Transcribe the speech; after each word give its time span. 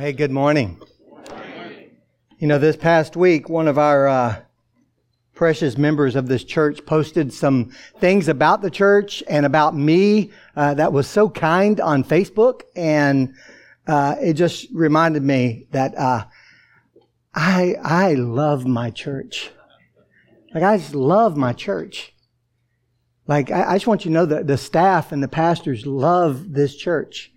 Hey, 0.00 0.14
good 0.14 0.30
morning. 0.30 0.80
You 2.38 2.46
know, 2.46 2.58
this 2.58 2.74
past 2.74 3.16
week, 3.16 3.50
one 3.50 3.68
of 3.68 3.76
our 3.76 4.08
uh, 4.08 4.40
precious 5.34 5.76
members 5.76 6.16
of 6.16 6.26
this 6.26 6.42
church 6.42 6.86
posted 6.86 7.34
some 7.34 7.72
things 7.98 8.26
about 8.26 8.62
the 8.62 8.70
church 8.70 9.22
and 9.28 9.44
about 9.44 9.76
me 9.76 10.30
uh, 10.56 10.72
that 10.72 10.94
was 10.94 11.06
so 11.06 11.28
kind 11.28 11.82
on 11.82 12.02
Facebook, 12.02 12.62
and 12.74 13.34
uh, 13.86 14.16
it 14.22 14.34
just 14.34 14.68
reminded 14.72 15.22
me 15.22 15.66
that 15.72 15.94
uh, 15.98 16.24
I 17.34 17.74
I 17.84 18.14
love 18.14 18.66
my 18.66 18.88
church. 18.88 19.50
Like 20.54 20.62
I 20.64 20.78
just 20.78 20.94
love 20.94 21.36
my 21.36 21.52
church. 21.52 22.14
Like 23.26 23.50
I, 23.50 23.72
I 23.72 23.74
just 23.74 23.86
want 23.86 24.06
you 24.06 24.08
to 24.08 24.14
know 24.14 24.24
that 24.24 24.46
the 24.46 24.56
staff 24.56 25.12
and 25.12 25.22
the 25.22 25.28
pastors 25.28 25.84
love 25.84 26.54
this 26.54 26.74
church. 26.74 27.30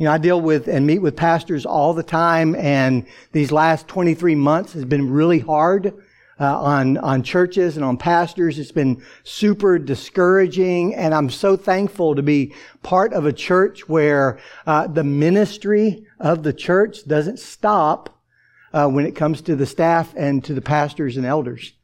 You 0.00 0.06
know, 0.06 0.12
I 0.12 0.16
deal 0.18 0.40
with 0.40 0.66
and 0.66 0.86
meet 0.86 1.00
with 1.00 1.14
pastors 1.14 1.66
all 1.66 1.92
the 1.92 2.02
time, 2.02 2.54
and 2.54 3.06
these 3.32 3.52
last 3.52 3.86
23 3.86 4.34
months 4.34 4.72
has 4.72 4.86
been 4.86 5.10
really 5.10 5.40
hard 5.40 5.92
uh, 6.40 6.58
on 6.58 6.96
on 6.96 7.22
churches 7.22 7.76
and 7.76 7.84
on 7.84 7.98
pastors. 7.98 8.58
It's 8.58 8.72
been 8.72 9.02
super 9.24 9.78
discouraging, 9.78 10.94
and 10.94 11.12
I'm 11.12 11.28
so 11.28 11.54
thankful 11.54 12.14
to 12.14 12.22
be 12.22 12.54
part 12.82 13.12
of 13.12 13.26
a 13.26 13.32
church 13.34 13.90
where 13.90 14.38
uh, 14.66 14.86
the 14.86 15.04
ministry 15.04 16.06
of 16.18 16.44
the 16.44 16.54
church 16.54 17.06
doesn't 17.06 17.38
stop 17.38 18.18
uh, 18.72 18.88
when 18.88 19.04
it 19.04 19.14
comes 19.14 19.42
to 19.42 19.54
the 19.54 19.66
staff 19.66 20.14
and 20.16 20.42
to 20.44 20.54
the 20.54 20.62
pastors 20.62 21.18
and 21.18 21.26
elders. 21.26 21.74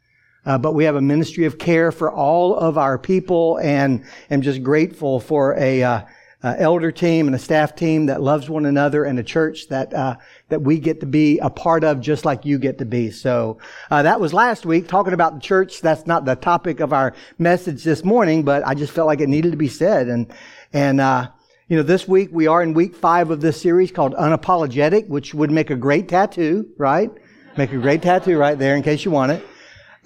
Uh, 0.46 0.57
but 0.57 0.73
we 0.73 0.85
have 0.85 0.96
a 0.96 1.02
ministry 1.02 1.45
of 1.45 1.59
care 1.59 1.93
for 1.93 2.10
all 2.10 2.57
of 2.57 2.79
our 2.79 2.96
people, 2.96 3.59
and 3.59 4.07
am 4.30 4.41
just 4.41 4.62
grateful 4.62 5.21
for 5.21 5.55
a 5.59 5.83
uh, 5.83 6.01
uh, 6.47 6.55
elder 6.59 6.93
team 6.93 7.27
and 7.27 7.35
a 7.35 7.39
staff 7.41 7.75
team 7.75 8.07
that 8.07 8.23
loves 8.23 8.49
one 8.49 8.67
another 8.67 9.03
and 9.03 9.19
a 9.19 9.23
church 9.25 9.67
that 9.67 9.93
uh, 9.93 10.15
that 10.49 10.63
we 10.63 10.79
get 10.79 11.01
to 11.01 11.07
be 11.07 11.41
a 11.41 11.51
part 11.51 11.83
of 11.83 12.01
just 12.01 12.25
like 12.25 12.45
you 12.45 12.57
get 12.57 12.79
to 12.79 12.85
be. 12.85 13.11
So 13.11 13.59
uh, 13.91 14.05
that 14.05 14.21
was 14.21 14.33
last 14.33 14.65
week 14.65 14.87
talking 14.87 15.13
about 15.13 15.35
the 15.35 15.41
church. 15.41 15.80
That's 15.80 16.07
not 16.07 16.25
the 16.25 16.37
topic 16.37 16.79
of 16.79 16.93
our 16.93 17.15
message 17.37 17.83
this 17.83 18.05
morning 18.05 18.45
but 18.45 18.65
i 18.65 18.75
just 18.75 18.93
felt 18.93 19.09
like 19.09 19.21
it 19.21 19.29
needed 19.29 19.51
to 19.51 19.57
be 19.57 19.66
said. 19.66 20.07
And 20.07 20.33
and 20.73 21.01
uh, 21.01 21.30
you 21.66 21.77
know 21.77 21.83
this 21.83 22.07
week 22.07 22.29
we 22.30 22.47
are 22.47 22.63
in 22.63 22.75
week 22.75 22.95
five 22.95 23.31
of 23.31 23.41
this 23.41 23.60
series 23.60 23.91
called 23.91 24.15
unapologetic 24.15 25.09
which 25.09 25.35
would 25.35 25.51
make 25.51 25.71
a 25.71 25.77
great 25.77 26.09
tattoo 26.09 26.69
right? 26.79 27.10
Make 27.57 27.73
a 27.73 27.79
great 27.79 28.03
tattoo 28.03 28.38
right 28.38 28.57
there 28.57 28.77
in 28.77 28.85
case 28.85 29.05
you 29.05 29.10
want 29.10 29.33
it. 29.33 29.45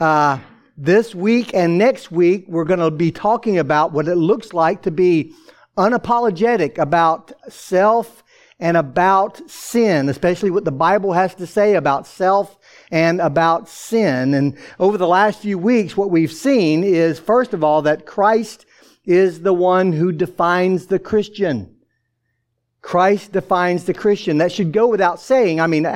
Uh, 0.00 0.38
this 0.78 1.14
week 1.14 1.52
and 1.52 1.77
next 1.77 2.10
week 2.10 2.47
we're 2.48 2.64
going 2.64 2.80
to 2.80 2.91
be 2.91 3.12
talking 3.12 3.58
about 3.58 3.92
what 3.92 4.08
it 4.08 4.14
looks 4.14 4.54
like 4.54 4.80
to 4.80 4.91
be 4.91 5.34
unapologetic 5.76 6.78
about 6.78 7.32
self 7.48 8.22
and 8.58 8.76
about 8.76 9.50
sin, 9.50 10.08
especially 10.08 10.50
what 10.50 10.66
the 10.66 10.70
Bible 10.70 11.14
has 11.14 11.34
to 11.36 11.46
say 11.46 11.74
about 11.74 12.06
self 12.06 12.58
and 12.90 13.20
about 13.20 13.68
sin. 13.68 14.34
And 14.34 14.58
over 14.78 14.98
the 14.98 15.08
last 15.08 15.41
few 15.41 15.58
weeks, 15.58 15.96
what 15.96 16.10
we've 16.10 16.32
seen 16.32 16.84
is, 16.84 17.18
first 17.18 17.54
of 17.54 17.64
all, 17.64 17.82
that 17.82 18.04
Christ 18.04 18.66
is 19.06 19.41
the 19.41 19.54
one 19.54 19.92
who 19.92 20.12
defines 20.12 20.86
the 20.86 20.98
Christian. 20.98 21.74
Christ 22.82 23.32
defines 23.32 23.84
the 23.84 23.94
Christian. 23.94 24.38
That 24.38 24.52
should 24.52 24.72
go 24.72 24.88
without 24.88 25.20
saying. 25.20 25.60
I 25.60 25.66
mean, 25.66 25.86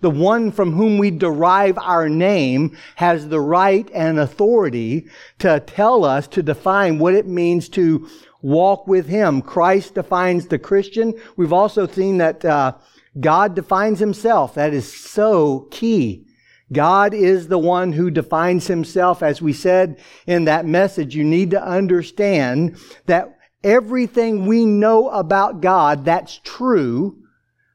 the 0.00 0.10
one 0.10 0.50
from 0.50 0.72
whom 0.72 0.98
we 0.98 1.10
derive 1.10 1.78
our 1.78 2.08
name 2.08 2.76
has 2.96 3.28
the 3.28 3.40
right 3.40 3.88
and 3.92 4.18
authority 4.18 5.06
to 5.38 5.60
tell 5.60 6.04
us, 6.04 6.26
to 6.28 6.42
define 6.42 6.98
what 6.98 7.14
it 7.14 7.26
means 7.26 7.68
to 7.70 8.08
walk 8.42 8.86
with 8.86 9.06
Him. 9.06 9.42
Christ 9.42 9.94
defines 9.94 10.46
the 10.46 10.58
Christian. 10.58 11.14
We've 11.36 11.52
also 11.52 11.86
seen 11.86 12.18
that 12.18 12.44
uh, 12.44 12.74
God 13.18 13.54
defines 13.54 13.98
Himself. 13.98 14.54
That 14.54 14.72
is 14.72 14.92
so 14.92 15.68
key. 15.70 16.26
God 16.72 17.14
is 17.14 17.48
the 17.48 17.58
one 17.58 17.92
who 17.92 18.10
defines 18.10 18.66
Himself. 18.66 19.22
As 19.22 19.42
we 19.42 19.52
said 19.52 20.00
in 20.26 20.44
that 20.44 20.66
message, 20.66 21.14
you 21.14 21.24
need 21.24 21.50
to 21.50 21.62
understand 21.62 22.78
that 23.06 23.36
everything 23.64 24.46
we 24.46 24.64
know 24.64 25.08
about 25.10 25.60
God 25.60 26.04
that's 26.04 26.40
true 26.42 27.20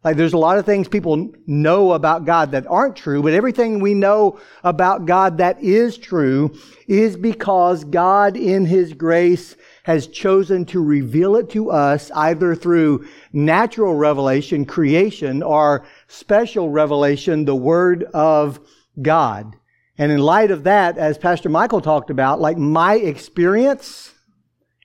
like 0.05 0.17
there's 0.17 0.33
a 0.33 0.37
lot 0.37 0.59
of 0.59 0.67
things 0.67 0.87
people 0.87 1.31
know 1.47 1.93
about 1.93 2.25
God 2.25 2.51
that 2.51 2.67
aren't 2.67 2.95
true, 2.95 3.23
but 3.23 3.33
everything 3.33 3.79
we 3.79 3.95
know 3.95 4.39
about 4.63 5.07
God 5.07 5.39
that 5.39 5.59
is 5.63 5.97
true 5.97 6.55
is 6.87 7.17
because 7.17 7.83
God 7.83 8.37
in 8.37 8.67
His 8.67 8.93
grace 8.93 9.55
has 9.85 10.07
chosen 10.07 10.65
to 10.65 10.83
reveal 10.83 11.35
it 11.35 11.47
to 11.47 11.69
us 11.69 12.09
either 12.15 12.55
through 12.55 13.05
natural 13.31 13.93
revelation, 13.93 14.65
creation, 14.65 15.43
or 15.43 15.85
special 16.07 16.71
revelation, 16.71 17.45
the 17.45 17.55
Word 17.55 18.03
of 18.11 18.59
God. 18.99 19.55
And 19.99 20.11
in 20.11 20.17
light 20.17 20.49
of 20.49 20.63
that, 20.63 20.97
as 20.97 21.19
Pastor 21.19 21.49
Michael 21.49 21.81
talked 21.81 22.09
about, 22.09 22.41
like 22.41 22.57
my 22.57 22.95
experience 22.95 24.11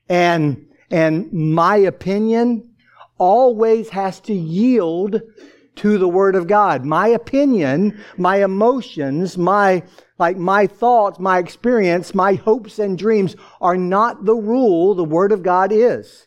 and, 0.07 0.67
and 0.91 1.33
my 1.33 1.77
opinion 1.77 2.75
always 3.17 3.89
has 3.89 4.21
to 4.21 4.35
yield 4.35 5.23
to 5.81 5.97
the 5.97 6.09
Word 6.09 6.35
of 6.35 6.47
God. 6.47 6.85
My 6.85 7.09
opinion, 7.09 8.05
my 8.19 8.45
emotions, 8.45 9.39
my, 9.39 9.83
like 10.19 10.37
my 10.37 10.67
thoughts, 10.67 11.19
my 11.19 11.39
experience, 11.39 12.15
my 12.15 12.35
hopes 12.35 12.79
and 12.79 12.99
dreams 12.99 13.35
are 13.63 13.79
not 13.79 14.27
the 14.27 14.35
rule 14.35 14.95
the 14.95 15.05
Word 15.05 15.33
of 15.33 15.43
God 15.43 15.73
is. 15.73 16.27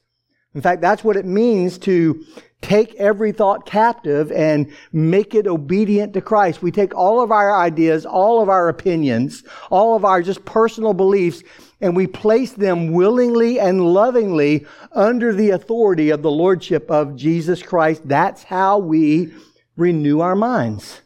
In 0.55 0.61
fact, 0.61 0.81
that's 0.81 1.03
what 1.03 1.15
it 1.15 1.25
means 1.25 1.77
to 1.79 2.23
take 2.61 2.95
every 2.95 3.31
thought 3.31 3.65
captive 3.65 4.31
and 4.31 4.71
make 4.91 5.35
it 5.35 5.47
obedient 5.47 6.13
to 6.13 6.21
Christ. 6.21 6.61
We 6.61 6.71
take 6.71 6.95
all 6.95 7.21
of 7.21 7.31
our 7.31 7.59
ideas, 7.59 8.05
all 8.05 8.41
of 8.41 8.49
our 8.49 8.69
opinions, 8.69 9.43
all 9.69 9.95
of 9.95 10.05
our 10.05 10.21
just 10.21 10.45
personal 10.45 10.93
beliefs, 10.93 11.43
and 11.81 11.95
we 11.95 12.07
place 12.07 12.53
them 12.53 12.93
willingly 12.93 13.59
and 13.59 13.81
lovingly 13.81 14.65
under 14.93 15.33
the 15.33 15.49
authority 15.49 16.09
of 16.09 16.21
the 16.21 16.31
Lordship 16.31 16.89
of 16.89 17.17
Jesus 17.17 17.61
Christ. 17.61 18.07
That's 18.07 18.43
how 18.43 18.77
we 18.77 19.33
renew 19.75 20.21
our 20.21 20.35
minds. 20.35 21.01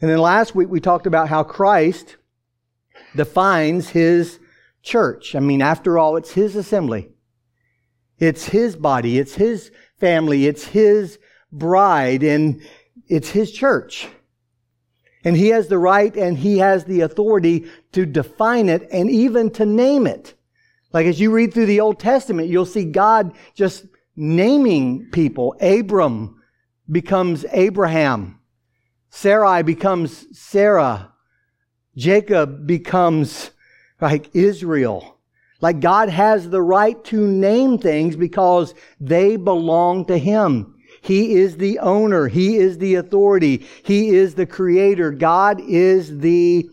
And 0.00 0.10
then 0.10 0.18
last 0.18 0.54
week 0.54 0.68
we 0.70 0.80
talked 0.80 1.06
about 1.06 1.28
how 1.28 1.42
Christ 1.42 2.16
defines 3.14 3.90
his 3.90 4.38
church. 4.82 5.34
I 5.34 5.40
mean, 5.40 5.60
after 5.60 5.98
all, 5.98 6.16
it's 6.16 6.32
his 6.32 6.56
assembly. 6.56 7.10
It's 8.20 8.44
his 8.44 8.76
body. 8.76 9.18
It's 9.18 9.34
his 9.34 9.72
family. 9.98 10.46
It's 10.46 10.66
his 10.66 11.18
bride 11.50 12.22
and 12.22 12.62
it's 13.08 13.30
his 13.30 13.50
church. 13.50 14.06
And 15.24 15.36
he 15.36 15.48
has 15.48 15.68
the 15.68 15.78
right 15.78 16.14
and 16.16 16.38
he 16.38 16.58
has 16.58 16.84
the 16.84 17.00
authority 17.00 17.66
to 17.92 18.06
define 18.06 18.68
it 18.68 18.88
and 18.92 19.10
even 19.10 19.50
to 19.52 19.66
name 19.66 20.06
it. 20.06 20.34
Like 20.92 21.06
as 21.06 21.20
you 21.20 21.30
read 21.30 21.52
through 21.52 21.66
the 21.66 21.80
Old 21.80 21.98
Testament, 21.98 22.48
you'll 22.48 22.66
see 22.66 22.84
God 22.84 23.34
just 23.54 23.86
naming 24.16 25.10
people. 25.10 25.56
Abram 25.60 26.40
becomes 26.90 27.44
Abraham. 27.52 28.40
Sarai 29.10 29.62
becomes 29.62 30.26
Sarah. 30.38 31.12
Jacob 31.96 32.66
becomes 32.66 33.50
like 34.00 34.34
Israel. 34.34 35.19
Like 35.60 35.80
God 35.80 36.08
has 36.08 36.48
the 36.48 36.62
right 36.62 37.02
to 37.04 37.26
name 37.26 37.78
things 37.78 38.16
because 38.16 38.74
they 39.00 39.36
belong 39.36 40.06
to 40.06 40.18
Him. 40.18 40.74
He 41.02 41.34
is 41.34 41.56
the 41.56 41.78
owner. 41.78 42.28
He 42.28 42.56
is 42.56 42.78
the 42.78 42.96
authority. 42.96 43.66
He 43.84 44.10
is 44.10 44.34
the 44.34 44.46
creator. 44.46 45.10
God 45.10 45.60
is 45.60 46.18
the 46.18 46.68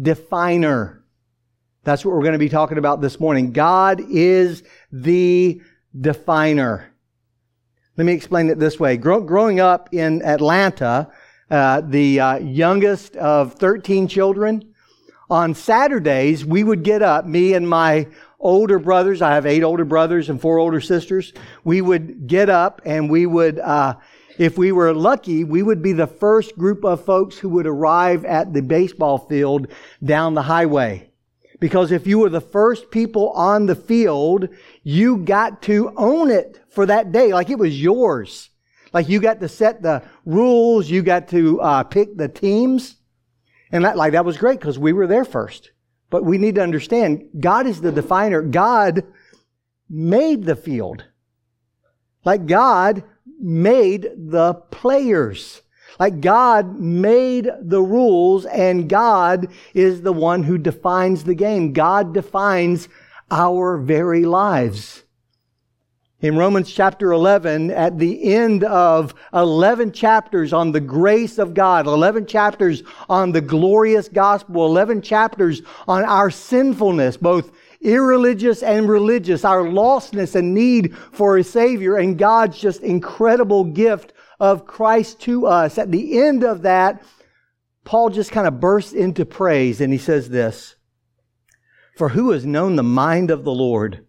definer. 0.00 1.04
That's 1.84 2.04
what 2.04 2.14
we're 2.14 2.22
going 2.22 2.32
to 2.32 2.38
be 2.38 2.48
talking 2.48 2.78
about 2.78 3.00
this 3.00 3.18
morning. 3.18 3.52
God 3.52 4.02
is 4.10 4.62
the 4.92 5.60
definer. 5.98 6.92
Let 7.96 8.04
me 8.04 8.12
explain 8.12 8.48
it 8.48 8.58
this 8.58 8.78
way. 8.78 8.96
Grow, 8.96 9.20
growing 9.20 9.60
up 9.60 9.88
in 9.92 10.22
Atlanta, 10.22 11.10
uh, 11.50 11.80
the 11.80 12.20
uh, 12.20 12.38
youngest 12.38 13.16
of 13.16 13.54
13 13.54 14.08
children, 14.08 14.69
on 15.30 15.54
Saturdays, 15.54 16.44
we 16.44 16.64
would 16.64 16.82
get 16.82 17.02
up, 17.02 17.24
me 17.24 17.54
and 17.54 17.68
my 17.68 18.08
older 18.40 18.78
brothers, 18.78 19.22
I 19.22 19.34
have 19.34 19.46
eight 19.46 19.62
older 19.62 19.84
brothers 19.84 20.28
and 20.28 20.40
four 20.40 20.58
older 20.58 20.80
sisters. 20.80 21.32
We 21.62 21.80
would 21.80 22.26
get 22.26 22.48
up 22.48 22.82
and 22.84 23.08
we 23.08 23.26
would, 23.26 23.58
uh, 23.58 23.96
if 24.38 24.58
we 24.58 24.72
were 24.72 24.92
lucky, 24.92 25.44
we 25.44 25.62
would 25.62 25.82
be 25.82 25.92
the 25.92 26.06
first 26.06 26.56
group 26.56 26.84
of 26.84 27.04
folks 27.04 27.38
who 27.38 27.50
would 27.50 27.66
arrive 27.66 28.24
at 28.24 28.52
the 28.52 28.62
baseball 28.62 29.18
field 29.18 29.68
down 30.02 30.34
the 30.34 30.42
highway. 30.42 31.10
Because 31.60 31.92
if 31.92 32.06
you 32.06 32.18
were 32.18 32.30
the 32.30 32.40
first 32.40 32.90
people 32.90 33.30
on 33.30 33.66
the 33.66 33.76
field, 33.76 34.48
you 34.82 35.18
got 35.18 35.60
to 35.62 35.92
own 35.96 36.30
it 36.30 36.58
for 36.70 36.86
that 36.86 37.12
day, 37.12 37.34
like 37.34 37.50
it 37.50 37.58
was 37.58 37.80
yours. 37.80 38.48
Like 38.92 39.08
you 39.08 39.20
got 39.20 39.40
to 39.40 39.48
set 39.48 39.82
the 39.82 40.02
rules, 40.24 40.88
you 40.88 41.02
got 41.02 41.28
to 41.28 41.60
uh, 41.60 41.82
pick 41.84 42.16
the 42.16 42.28
teams. 42.28 42.96
And 43.72 43.84
that, 43.84 43.96
like, 43.96 44.12
that 44.12 44.24
was 44.24 44.36
great 44.36 44.58
because 44.58 44.78
we 44.78 44.92
were 44.92 45.06
there 45.06 45.24
first. 45.24 45.70
But 46.10 46.24
we 46.24 46.38
need 46.38 46.56
to 46.56 46.62
understand 46.62 47.28
God 47.38 47.66
is 47.66 47.80
the 47.80 47.92
definer. 47.92 48.42
God 48.42 49.04
made 49.88 50.44
the 50.44 50.56
field. 50.56 51.04
Like 52.24 52.46
God 52.46 53.04
made 53.40 54.10
the 54.16 54.54
players. 54.70 55.62
Like 55.98 56.20
God 56.20 56.78
made 56.78 57.48
the 57.60 57.82
rules 57.82 58.44
and 58.46 58.88
God 58.88 59.48
is 59.74 60.02
the 60.02 60.12
one 60.12 60.42
who 60.42 60.58
defines 60.58 61.24
the 61.24 61.34
game. 61.34 61.72
God 61.72 62.14
defines 62.14 62.88
our 63.30 63.76
very 63.76 64.24
lives. 64.24 65.04
In 66.22 66.36
Romans 66.36 66.70
chapter 66.70 67.12
11, 67.12 67.70
at 67.70 67.98
the 67.98 68.34
end 68.34 68.62
of 68.64 69.14
11 69.32 69.92
chapters 69.92 70.52
on 70.52 70.70
the 70.70 70.80
grace 70.80 71.38
of 71.38 71.54
God, 71.54 71.86
11 71.86 72.26
chapters 72.26 72.82
on 73.08 73.32
the 73.32 73.40
glorious 73.40 74.06
gospel, 74.06 74.66
11 74.66 75.00
chapters 75.00 75.62
on 75.88 76.04
our 76.04 76.30
sinfulness, 76.30 77.16
both 77.16 77.50
irreligious 77.80 78.62
and 78.62 78.86
religious, 78.86 79.46
our 79.46 79.62
lostness 79.62 80.34
and 80.34 80.52
need 80.52 80.94
for 80.94 81.38
a 81.38 81.44
Savior, 81.44 81.96
and 81.96 82.18
God's 82.18 82.58
just 82.58 82.82
incredible 82.82 83.64
gift 83.64 84.12
of 84.38 84.66
Christ 84.66 85.20
to 85.20 85.46
us. 85.46 85.78
At 85.78 85.90
the 85.90 86.20
end 86.20 86.44
of 86.44 86.60
that, 86.62 87.02
Paul 87.84 88.10
just 88.10 88.30
kind 88.30 88.46
of 88.46 88.60
bursts 88.60 88.92
into 88.92 89.24
praise 89.24 89.80
and 89.80 89.90
he 89.90 89.98
says 89.98 90.28
this 90.28 90.76
For 91.96 92.10
who 92.10 92.32
has 92.32 92.44
known 92.44 92.76
the 92.76 92.82
mind 92.82 93.30
of 93.30 93.44
the 93.44 93.54
Lord, 93.54 94.04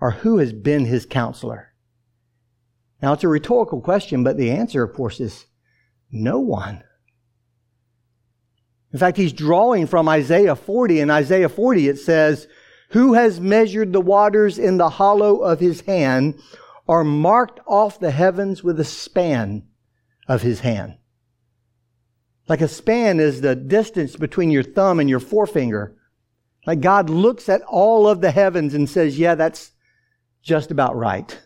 or 0.00 0.12
who 0.12 0.38
has 0.38 0.52
been 0.52 0.84
his 0.84 1.06
counselor? 1.06 1.72
Now, 3.02 3.12
it's 3.12 3.24
a 3.24 3.28
rhetorical 3.28 3.80
question, 3.80 4.22
but 4.24 4.36
the 4.36 4.50
answer, 4.50 4.82
of 4.82 4.94
course, 4.94 5.20
is 5.20 5.46
no 6.10 6.38
one. 6.38 6.82
In 8.92 8.98
fact, 8.98 9.16
he's 9.16 9.32
drawing 9.32 9.86
from 9.86 10.08
Isaiah 10.08 10.56
40. 10.56 11.00
In 11.00 11.10
Isaiah 11.10 11.48
40, 11.48 11.88
it 11.88 11.98
says, 11.98 12.48
who 12.90 13.14
has 13.14 13.40
measured 13.40 13.92
the 13.92 14.00
waters 14.00 14.58
in 14.58 14.76
the 14.76 14.90
hollow 14.90 15.36
of 15.38 15.60
his 15.60 15.82
hand, 15.82 16.40
or 16.86 17.04
marked 17.04 17.60
off 17.66 18.00
the 18.00 18.10
heavens 18.10 18.64
with 18.64 18.80
a 18.80 18.84
span 18.84 19.62
of 20.26 20.42
his 20.42 20.60
hand? 20.60 20.96
Like 22.48 22.60
a 22.60 22.68
span 22.68 23.20
is 23.20 23.40
the 23.40 23.54
distance 23.54 24.16
between 24.16 24.50
your 24.50 24.64
thumb 24.64 24.98
and 24.98 25.08
your 25.08 25.20
forefinger. 25.20 25.96
Like 26.66 26.80
God 26.80 27.08
looks 27.08 27.48
at 27.48 27.62
all 27.62 28.08
of 28.08 28.20
the 28.20 28.32
heavens 28.32 28.74
and 28.74 28.90
says, 28.90 29.20
yeah, 29.20 29.36
that's 29.36 29.70
just 30.42 30.70
about 30.70 30.96
right. 30.96 31.38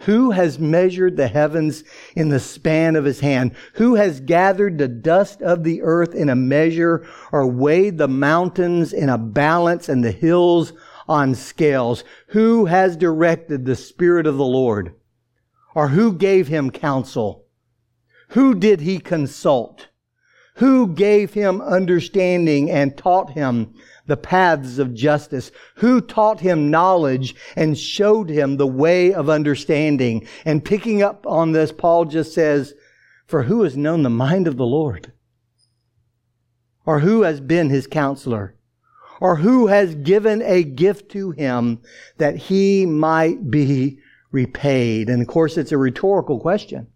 Who 0.00 0.32
has 0.32 0.58
measured 0.58 1.16
the 1.16 1.28
heavens 1.28 1.84
in 2.14 2.28
the 2.28 2.40
span 2.40 2.96
of 2.96 3.04
his 3.04 3.20
hand? 3.20 3.54
Who 3.74 3.94
has 3.94 4.20
gathered 4.20 4.76
the 4.76 4.88
dust 4.88 5.40
of 5.40 5.64
the 5.64 5.82
earth 5.82 6.14
in 6.14 6.28
a 6.28 6.36
measure 6.36 7.06
or 7.32 7.46
weighed 7.46 7.96
the 7.96 8.08
mountains 8.08 8.92
in 8.92 9.08
a 9.08 9.16
balance 9.16 9.88
and 9.88 10.04
the 10.04 10.10
hills 10.10 10.72
on 11.08 11.34
scales? 11.34 12.04
Who 12.28 12.66
has 12.66 12.96
directed 12.96 13.64
the 13.64 13.76
Spirit 13.76 14.26
of 14.26 14.36
the 14.36 14.44
Lord? 14.44 14.94
Or 15.74 15.88
who 15.88 16.12
gave 16.12 16.48
him 16.48 16.70
counsel? 16.70 17.46
Who 18.30 18.54
did 18.54 18.80
he 18.80 18.98
consult? 18.98 19.88
Who 20.56 20.88
gave 20.88 21.34
him 21.34 21.60
understanding 21.60 22.70
and 22.70 22.96
taught 22.96 23.30
him 23.30 23.74
the 24.06 24.16
paths 24.16 24.78
of 24.78 24.94
justice, 24.94 25.50
who 25.76 26.00
taught 26.00 26.40
him 26.40 26.70
knowledge 26.70 27.34
and 27.56 27.78
showed 27.78 28.28
him 28.28 28.56
the 28.56 28.66
way 28.66 29.12
of 29.12 29.30
understanding. 29.30 30.26
And 30.44 30.64
picking 30.64 31.02
up 31.02 31.26
on 31.26 31.52
this, 31.52 31.72
Paul 31.72 32.04
just 32.04 32.34
says, 32.34 32.74
For 33.26 33.44
who 33.44 33.62
has 33.62 33.76
known 33.76 34.02
the 34.02 34.10
mind 34.10 34.46
of 34.46 34.56
the 34.56 34.66
Lord? 34.66 35.12
Or 36.86 37.00
who 37.00 37.22
has 37.22 37.40
been 37.40 37.70
his 37.70 37.86
counselor? 37.86 38.56
Or 39.20 39.36
who 39.36 39.68
has 39.68 39.94
given 39.94 40.42
a 40.42 40.64
gift 40.64 41.10
to 41.12 41.30
him 41.30 41.80
that 42.18 42.36
he 42.36 42.84
might 42.84 43.50
be 43.50 43.98
repaid? 44.30 45.08
And 45.08 45.22
of 45.22 45.28
course, 45.28 45.56
it's 45.56 45.72
a 45.72 45.78
rhetorical 45.78 46.40
question. 46.40 46.88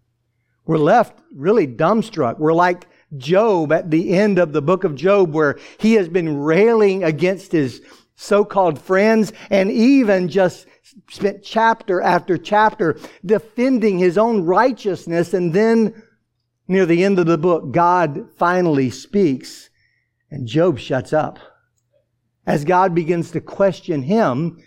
We're 0.65 0.77
left 0.77 1.19
really 1.33 1.65
dumbstruck. 1.65 2.37
We're 2.37 2.53
like, 2.53 2.85
Job 3.17 3.71
at 3.71 3.89
the 3.91 4.13
end 4.13 4.37
of 4.39 4.53
the 4.53 4.61
book 4.61 4.83
of 4.83 4.95
Job 4.95 5.33
where 5.33 5.57
he 5.79 5.93
has 5.93 6.07
been 6.07 6.37
railing 6.37 7.03
against 7.03 7.51
his 7.51 7.81
so-called 8.15 8.79
friends 8.79 9.33
and 9.49 9.71
even 9.71 10.27
just 10.27 10.67
spent 11.09 11.41
chapter 11.41 12.01
after 12.01 12.37
chapter 12.37 12.99
defending 13.25 13.97
his 13.97 14.17
own 14.17 14.43
righteousness. 14.43 15.33
And 15.33 15.53
then 15.53 16.03
near 16.67 16.85
the 16.85 17.03
end 17.03 17.17
of 17.17 17.25
the 17.25 17.37
book, 17.37 17.71
God 17.71 18.29
finally 18.37 18.89
speaks 18.89 19.69
and 20.29 20.47
Job 20.47 20.77
shuts 20.77 21.13
up. 21.13 21.39
As 22.45 22.65
God 22.65 22.93
begins 22.93 23.31
to 23.31 23.41
question 23.41 24.03
him, 24.03 24.61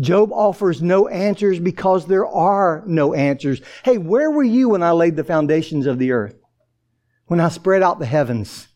Job 0.00 0.32
offers 0.32 0.82
no 0.82 1.08
answers 1.08 1.58
because 1.58 2.06
there 2.06 2.26
are 2.26 2.84
no 2.86 3.14
answers. 3.14 3.60
Hey, 3.84 3.98
where 3.98 4.30
were 4.30 4.44
you 4.44 4.70
when 4.70 4.82
I 4.82 4.92
laid 4.92 5.16
the 5.16 5.24
foundations 5.24 5.86
of 5.86 5.98
the 5.98 6.12
earth? 6.12 6.37
When 7.28 7.40
I 7.40 7.48
spread 7.48 7.82
out 7.82 7.98
the 7.98 8.06
heavens, 8.06 8.68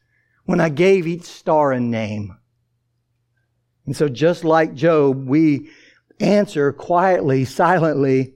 when 0.45 0.61
I 0.61 0.69
gave 0.69 1.07
each 1.07 1.25
star 1.25 1.73
a 1.73 1.81
name. 1.81 2.37
And 3.85 3.97
so 3.97 4.09
just 4.09 4.45
like 4.45 4.75
Job, 4.75 5.27
we 5.27 5.71
answer 6.21 6.73
quietly, 6.73 7.45
silently, 7.45 8.35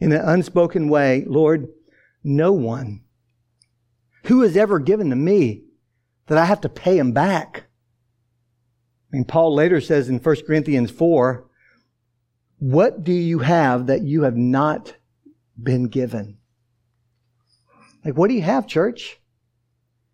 in 0.00 0.12
an 0.12 0.20
unspoken 0.20 0.88
way, 0.88 1.24
Lord, 1.26 1.68
no 2.22 2.52
one 2.52 3.02
who 4.24 4.42
has 4.42 4.56
ever 4.56 4.78
given 4.78 5.10
to 5.10 5.16
me 5.16 5.62
that 6.26 6.38
I 6.38 6.44
have 6.44 6.60
to 6.62 6.68
pay 6.68 6.98
him 6.98 7.12
back. 7.12 7.64
I 9.12 9.16
mean, 9.16 9.24
Paul 9.24 9.54
later 9.54 9.80
says 9.80 10.08
in 10.08 10.18
1 10.18 10.36
Corinthians 10.46 10.90
4, 10.90 11.48
what 12.58 13.02
do 13.04 13.12
you 13.12 13.40
have 13.40 13.86
that 13.86 14.02
you 14.02 14.22
have 14.22 14.36
not 14.36 14.94
been 15.60 15.84
given? 15.84 16.38
Like, 18.04 18.16
what 18.16 18.28
do 18.28 18.34
you 18.34 18.42
have, 18.42 18.66
church? 18.66 19.20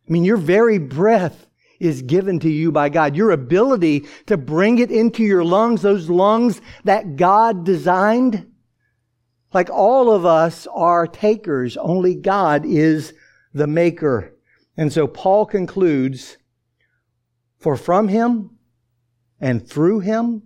I 0.09 0.13
mean, 0.13 0.25
your 0.25 0.37
very 0.37 0.79
breath 0.79 1.47
is 1.81 2.03
given 2.03 2.41
to 2.41 2.51
you 2.51 2.73
by 2.73 2.89
God. 2.89 3.15
Your 3.15 3.31
ability 3.31 4.07
to 4.27 4.37
bring 4.37 4.79
it 4.79 4.91
into 4.91 5.23
your 5.23 5.45
lungs, 5.45 5.83
those 5.83 6.09
lungs 6.09 6.61
that 6.85 7.17
God 7.17 7.65
designed. 7.65 8.51
Like 9.53 9.71
all 9.71 10.13
of 10.13 10.25
us 10.25 10.67
are 10.75 11.07
takers, 11.07 11.77
only 11.77 12.15
God 12.15 12.65
is 12.67 13.15
the 13.55 13.67
maker. 13.67 14.35
And 14.77 14.93
so 14.93 15.07
Paul 15.07 15.47
concludes, 15.47 16.37
for 17.59 17.77
from 17.77 18.09
him 18.09 18.51
and 19.41 19.67
through 19.69 20.01
him 20.01 20.43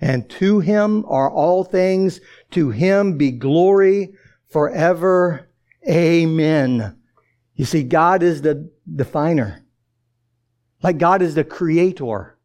and 0.00 0.28
to 0.30 0.60
him 0.60 1.04
are 1.06 1.30
all 1.30 1.64
things. 1.64 2.20
To 2.52 2.70
him 2.70 3.16
be 3.18 3.30
glory 3.30 4.14
forever. 4.48 5.48
Amen. 5.88 6.99
You 7.60 7.66
see, 7.66 7.82
God 7.82 8.22
is 8.22 8.40
the 8.40 8.70
definer. 8.90 9.66
Like 10.82 10.96
God 10.96 11.20
is 11.20 11.34
the 11.34 11.44
creator 11.44 12.38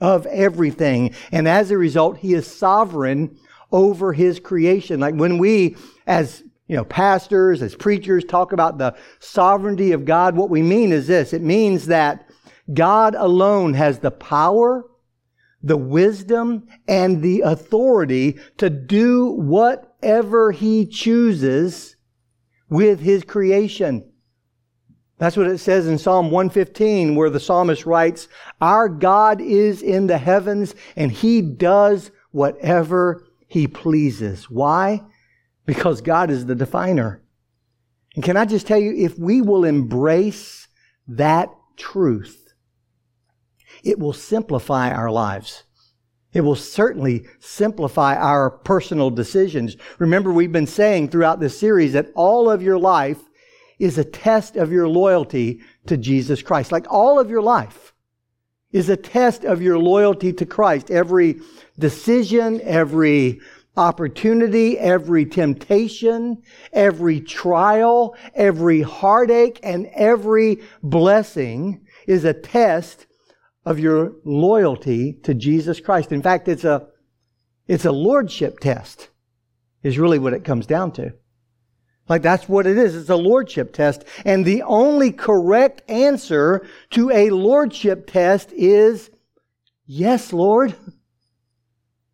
of 0.00 0.26
everything. 0.26 1.14
And 1.30 1.46
as 1.46 1.70
a 1.70 1.78
result, 1.78 2.16
He 2.16 2.34
is 2.34 2.48
sovereign 2.48 3.38
over 3.70 4.12
His 4.12 4.40
creation. 4.40 4.98
Like 4.98 5.14
when 5.14 5.38
we, 5.38 5.76
as 6.04 6.42
you 6.66 6.74
know, 6.74 6.84
pastors, 6.84 7.62
as 7.62 7.76
preachers 7.76 8.24
talk 8.24 8.52
about 8.52 8.78
the 8.78 8.96
sovereignty 9.20 9.92
of 9.92 10.04
God, 10.04 10.34
what 10.34 10.50
we 10.50 10.62
mean 10.62 10.90
is 10.90 11.06
this. 11.06 11.32
It 11.32 11.42
means 11.42 11.86
that 11.86 12.28
God 12.74 13.14
alone 13.14 13.74
has 13.74 14.00
the 14.00 14.10
power, 14.10 14.84
the 15.62 15.76
wisdom, 15.76 16.66
and 16.88 17.22
the 17.22 17.42
authority 17.42 18.40
to 18.56 18.68
do 18.68 19.26
whatever 19.30 20.50
He 20.50 20.86
chooses 20.86 21.94
with 22.68 22.98
His 22.98 23.22
creation. 23.22 24.10
That's 25.18 25.36
what 25.36 25.46
it 25.46 25.58
says 25.58 25.86
in 25.86 25.98
Psalm 25.98 26.30
115 26.30 27.14
where 27.14 27.30
the 27.30 27.40
psalmist 27.40 27.86
writes, 27.86 28.28
Our 28.60 28.88
God 28.88 29.40
is 29.40 29.82
in 29.82 30.06
the 30.06 30.18
heavens 30.18 30.74
and 30.94 31.10
he 31.10 31.40
does 31.40 32.10
whatever 32.32 33.26
he 33.46 33.66
pleases. 33.66 34.50
Why? 34.50 35.02
Because 35.64 36.00
God 36.02 36.30
is 36.30 36.46
the 36.46 36.54
definer. 36.54 37.22
And 38.14 38.22
can 38.22 38.36
I 38.36 38.44
just 38.44 38.66
tell 38.66 38.78
you, 38.78 38.94
if 38.94 39.18
we 39.18 39.40
will 39.40 39.64
embrace 39.64 40.68
that 41.08 41.50
truth, 41.76 42.52
it 43.82 43.98
will 43.98 44.12
simplify 44.12 44.90
our 44.90 45.10
lives. 45.10 45.64
It 46.32 46.42
will 46.42 46.56
certainly 46.56 47.26
simplify 47.38 48.16
our 48.16 48.50
personal 48.50 49.10
decisions. 49.10 49.76
Remember, 49.98 50.32
we've 50.32 50.52
been 50.52 50.66
saying 50.66 51.08
throughout 51.08 51.40
this 51.40 51.58
series 51.58 51.94
that 51.94 52.10
all 52.14 52.50
of 52.50 52.62
your 52.62 52.78
life 52.78 53.20
is 53.78 53.98
a 53.98 54.04
test 54.04 54.56
of 54.56 54.72
your 54.72 54.88
loyalty 54.88 55.60
to 55.86 55.96
Jesus 55.96 56.42
Christ. 56.42 56.72
Like 56.72 56.86
all 56.90 57.18
of 57.18 57.30
your 57.30 57.42
life 57.42 57.92
is 58.72 58.88
a 58.88 58.96
test 58.96 59.44
of 59.44 59.62
your 59.62 59.78
loyalty 59.78 60.32
to 60.32 60.46
Christ. 60.46 60.90
Every 60.90 61.40
decision, 61.78 62.60
every 62.62 63.40
opportunity, 63.76 64.78
every 64.78 65.26
temptation, 65.26 66.42
every 66.72 67.20
trial, 67.20 68.16
every 68.34 68.80
heartache, 68.80 69.60
and 69.62 69.86
every 69.94 70.62
blessing 70.82 71.86
is 72.06 72.24
a 72.24 72.32
test 72.32 73.06
of 73.64 73.78
your 73.78 74.12
loyalty 74.24 75.12
to 75.24 75.34
Jesus 75.34 75.80
Christ. 75.80 76.12
In 76.12 76.22
fact, 76.22 76.48
it's 76.48 76.64
a, 76.64 76.88
it's 77.66 77.84
a 77.84 77.92
lordship 77.92 78.60
test 78.60 79.10
is 79.82 79.98
really 79.98 80.18
what 80.18 80.32
it 80.32 80.44
comes 80.44 80.66
down 80.66 80.92
to. 80.92 81.12
Like 82.08 82.22
that's 82.22 82.48
what 82.48 82.66
it 82.66 82.78
is. 82.78 82.94
It's 82.94 83.10
a 83.10 83.16
lordship 83.16 83.72
test. 83.72 84.04
And 84.24 84.44
the 84.44 84.62
only 84.62 85.10
correct 85.10 85.82
answer 85.90 86.66
to 86.90 87.10
a 87.10 87.30
lordship 87.30 88.06
test 88.06 88.52
is 88.52 89.10
yes, 89.86 90.32
Lord. 90.32 90.74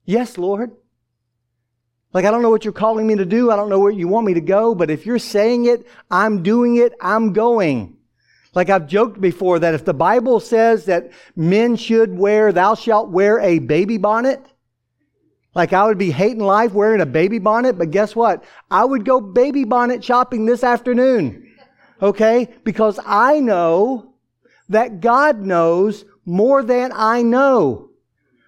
Yes, 0.05 0.39
Lord. 0.39 0.73
Like, 2.13 2.27
I 2.27 2.31
don't 2.31 2.43
know 2.43 2.51
what 2.51 2.65
you're 2.65 2.73
calling 2.73 3.07
me 3.07 3.17
to 3.17 3.25
do. 3.25 3.51
I 3.51 3.57
don't 3.57 3.71
know 3.71 3.79
where 3.79 3.91
you 3.91 4.07
want 4.07 4.27
me 4.27 4.35
to 4.35 4.41
go, 4.41 4.75
but 4.75 4.91
if 4.91 5.07
you're 5.07 5.19
saying 5.19 5.65
it, 5.65 5.87
I'm 6.11 6.43
doing 6.43 6.77
it, 6.77 6.93
I'm 7.01 7.33
going. 7.33 7.97
Like 8.55 8.69
I've 8.69 8.87
joked 8.87 9.19
before 9.21 9.59
that 9.61 9.73
if 9.73 9.87
the 9.87 9.95
Bible 9.95 10.39
says 10.39 10.85
that 10.85 11.11
men 11.35 11.77
should 11.77 12.17
wear, 12.17 12.53
thou 12.53 12.75
shalt 12.75 13.09
wear 13.09 13.41
a 13.41 13.61
baby 13.61 13.97
bonnet, 13.97 14.45
like 15.55 15.73
I 15.73 15.85
would 15.85 15.99
be 15.99 16.11
hating 16.11 16.43
life 16.43 16.73
wearing 16.73 17.01
a 17.01 17.07
baby 17.07 17.39
bonnet, 17.39 17.79
but 17.79 17.91
guess 17.91 18.17
what? 18.17 18.45
I 18.71 18.85
would 18.85 19.05
go 19.05 19.21
baby 19.21 19.65
bonnet 19.65 20.03
shopping 20.03 20.47
this 20.47 20.65
afternoon. 20.65 21.49
Okay? 22.01 22.49
Because 22.65 22.99
I 23.05 23.41
know 23.41 24.15
that 24.69 25.01
God 25.01 25.41
knows 25.41 26.05
more 26.25 26.63
than 26.63 26.91
I 26.95 27.23
know. 27.23 27.91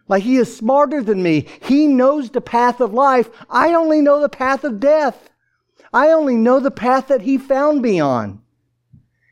Like 0.08 0.22
he 0.22 0.36
is 0.36 0.54
smarter 0.54 1.02
than 1.02 1.22
me. 1.22 1.46
He 1.62 1.86
knows 1.86 2.30
the 2.30 2.40
path 2.40 2.80
of 2.80 2.92
life. 2.92 3.30
I 3.48 3.74
only 3.74 4.00
know 4.00 4.20
the 4.20 4.28
path 4.28 4.64
of 4.64 4.80
death. 4.80 5.30
I 5.92 6.08
only 6.08 6.36
know 6.36 6.60
the 6.60 6.70
path 6.70 7.08
that 7.08 7.22
he 7.22 7.38
found 7.38 7.80
me 7.80 8.00
on. 8.00 8.40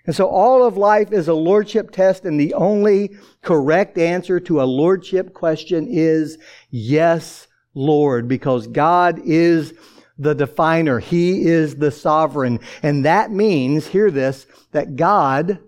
And 0.07 0.15
so 0.15 0.27
all 0.27 0.65
of 0.65 0.77
life 0.77 1.13
is 1.13 1.29
a 1.29 1.35
lordship 1.35 1.93
test, 1.93 2.25
and 2.25 2.39
the 2.39 2.55
only 2.55 3.17
correct 3.41 3.99
answer 3.99 4.41
to 4.41 4.61
a 4.61 4.65
lordship 4.65 5.33
question 5.33 5.87
is 5.89 6.39
yes, 6.71 7.47
Lord, 7.75 8.29
because 8.29 8.67
God 8.67 9.21
is 9.25 9.75
the 10.19 10.35
definer. 10.35 10.99
He 10.99 11.45
is 11.45 11.77
the 11.77 11.91
sovereign. 11.91 12.61
And 12.83 13.05
that 13.05 13.31
means, 13.31 13.89
hear 13.89 14.11
this, 14.11 14.47
that 14.73 14.97
God 14.97 15.59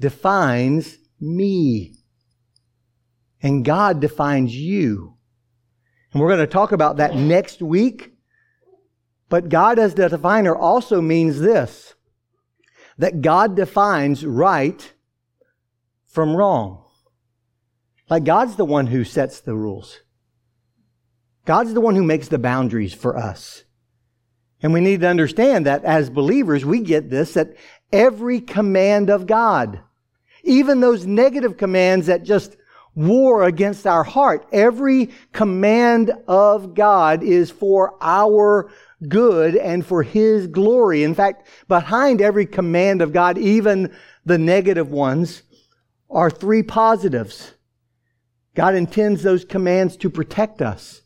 defines 0.00 0.98
me. 1.20 1.94
And 3.42 3.64
God 3.64 4.00
defines 4.00 4.56
you. 4.56 5.16
And 6.12 6.22
we're 6.22 6.28
going 6.28 6.40
to 6.40 6.46
talk 6.46 6.72
about 6.72 6.96
that 6.96 7.14
next 7.14 7.60
week. 7.60 8.12
But 9.28 9.48
God 9.48 9.78
as 9.78 9.94
the 9.94 10.08
definer 10.08 10.54
also 10.54 11.00
means 11.00 11.40
this 11.40 11.94
that 12.96 13.20
God 13.20 13.56
defines 13.56 14.24
right 14.24 14.92
from 16.06 16.36
wrong. 16.36 16.84
Like 18.08 18.22
God's 18.22 18.54
the 18.54 18.64
one 18.64 18.86
who 18.86 19.02
sets 19.02 19.40
the 19.40 19.56
rules. 19.56 20.00
God's 21.44 21.74
the 21.74 21.80
one 21.80 21.94
who 21.94 22.04
makes 22.04 22.28
the 22.28 22.38
boundaries 22.38 22.94
for 22.94 23.16
us. 23.16 23.64
And 24.62 24.72
we 24.72 24.80
need 24.80 25.00
to 25.00 25.08
understand 25.08 25.66
that 25.66 25.84
as 25.84 26.08
believers, 26.08 26.64
we 26.64 26.80
get 26.80 27.10
this 27.10 27.34
that 27.34 27.54
every 27.92 28.40
command 28.40 29.10
of 29.10 29.26
God, 29.26 29.80
even 30.42 30.80
those 30.80 31.06
negative 31.06 31.58
commands 31.58 32.06
that 32.06 32.22
just 32.22 32.56
war 32.94 33.44
against 33.44 33.86
our 33.86 34.04
heart, 34.04 34.46
every 34.52 35.10
command 35.32 36.12
of 36.26 36.74
God 36.74 37.22
is 37.22 37.50
for 37.50 37.94
our 38.00 38.70
good 39.06 39.54
and 39.56 39.84
for 39.84 40.02
His 40.02 40.46
glory. 40.46 41.02
In 41.02 41.14
fact, 41.14 41.46
behind 41.68 42.22
every 42.22 42.46
command 42.46 43.02
of 43.02 43.12
God, 43.12 43.36
even 43.36 43.94
the 44.24 44.38
negative 44.38 44.90
ones, 44.90 45.42
are 46.08 46.30
three 46.30 46.62
positives. 46.62 47.52
God 48.54 48.74
intends 48.74 49.22
those 49.22 49.44
commands 49.44 49.96
to 49.98 50.08
protect 50.08 50.62
us 50.62 51.02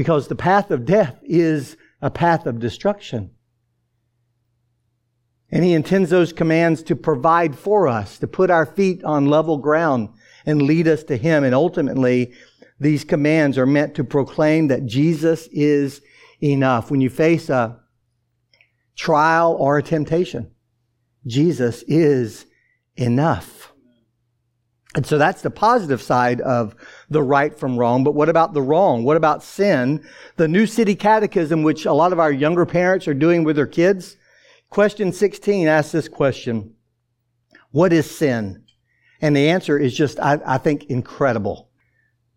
because 0.00 0.28
the 0.28 0.34
path 0.34 0.70
of 0.70 0.86
death 0.86 1.18
is 1.24 1.76
a 2.00 2.10
path 2.10 2.46
of 2.46 2.58
destruction. 2.58 3.30
And 5.50 5.62
he 5.62 5.74
intends 5.74 6.08
those 6.08 6.32
commands 6.32 6.82
to 6.84 6.96
provide 6.96 7.54
for 7.54 7.86
us, 7.86 8.18
to 8.20 8.26
put 8.26 8.48
our 8.48 8.64
feet 8.64 9.04
on 9.04 9.26
level 9.26 9.58
ground 9.58 10.08
and 10.46 10.62
lead 10.62 10.88
us 10.88 11.04
to 11.04 11.18
him. 11.18 11.44
And 11.44 11.54
ultimately, 11.54 12.32
these 12.78 13.04
commands 13.04 13.58
are 13.58 13.66
meant 13.66 13.94
to 13.96 14.02
proclaim 14.02 14.68
that 14.68 14.86
Jesus 14.86 15.50
is 15.52 16.00
enough. 16.42 16.90
When 16.90 17.02
you 17.02 17.10
face 17.10 17.50
a 17.50 17.78
trial 18.96 19.54
or 19.58 19.76
a 19.76 19.82
temptation, 19.82 20.50
Jesus 21.26 21.82
is 21.86 22.46
enough. 22.96 23.59
And 24.94 25.06
so 25.06 25.18
that's 25.18 25.42
the 25.42 25.50
positive 25.50 26.02
side 26.02 26.40
of 26.40 26.74
the 27.08 27.22
right 27.22 27.56
from 27.56 27.78
wrong. 27.78 28.02
But 28.02 28.14
what 28.14 28.28
about 28.28 28.54
the 28.54 28.62
wrong? 28.62 29.04
What 29.04 29.16
about 29.16 29.44
sin? 29.44 30.04
The 30.36 30.48
New 30.48 30.66
City 30.66 30.96
Catechism, 30.96 31.62
which 31.62 31.86
a 31.86 31.92
lot 31.92 32.12
of 32.12 32.18
our 32.18 32.32
younger 32.32 32.66
parents 32.66 33.06
are 33.06 33.14
doing 33.14 33.44
with 33.44 33.54
their 33.54 33.68
kids, 33.68 34.16
question 34.68 35.12
16 35.12 35.68
asks 35.68 35.92
this 35.92 36.08
question. 36.08 36.74
What 37.70 37.92
is 37.92 38.10
sin? 38.10 38.64
And 39.20 39.36
the 39.36 39.50
answer 39.50 39.78
is 39.78 39.94
just, 39.94 40.18
I, 40.18 40.40
I 40.44 40.58
think, 40.58 40.84
incredible. 40.84 41.70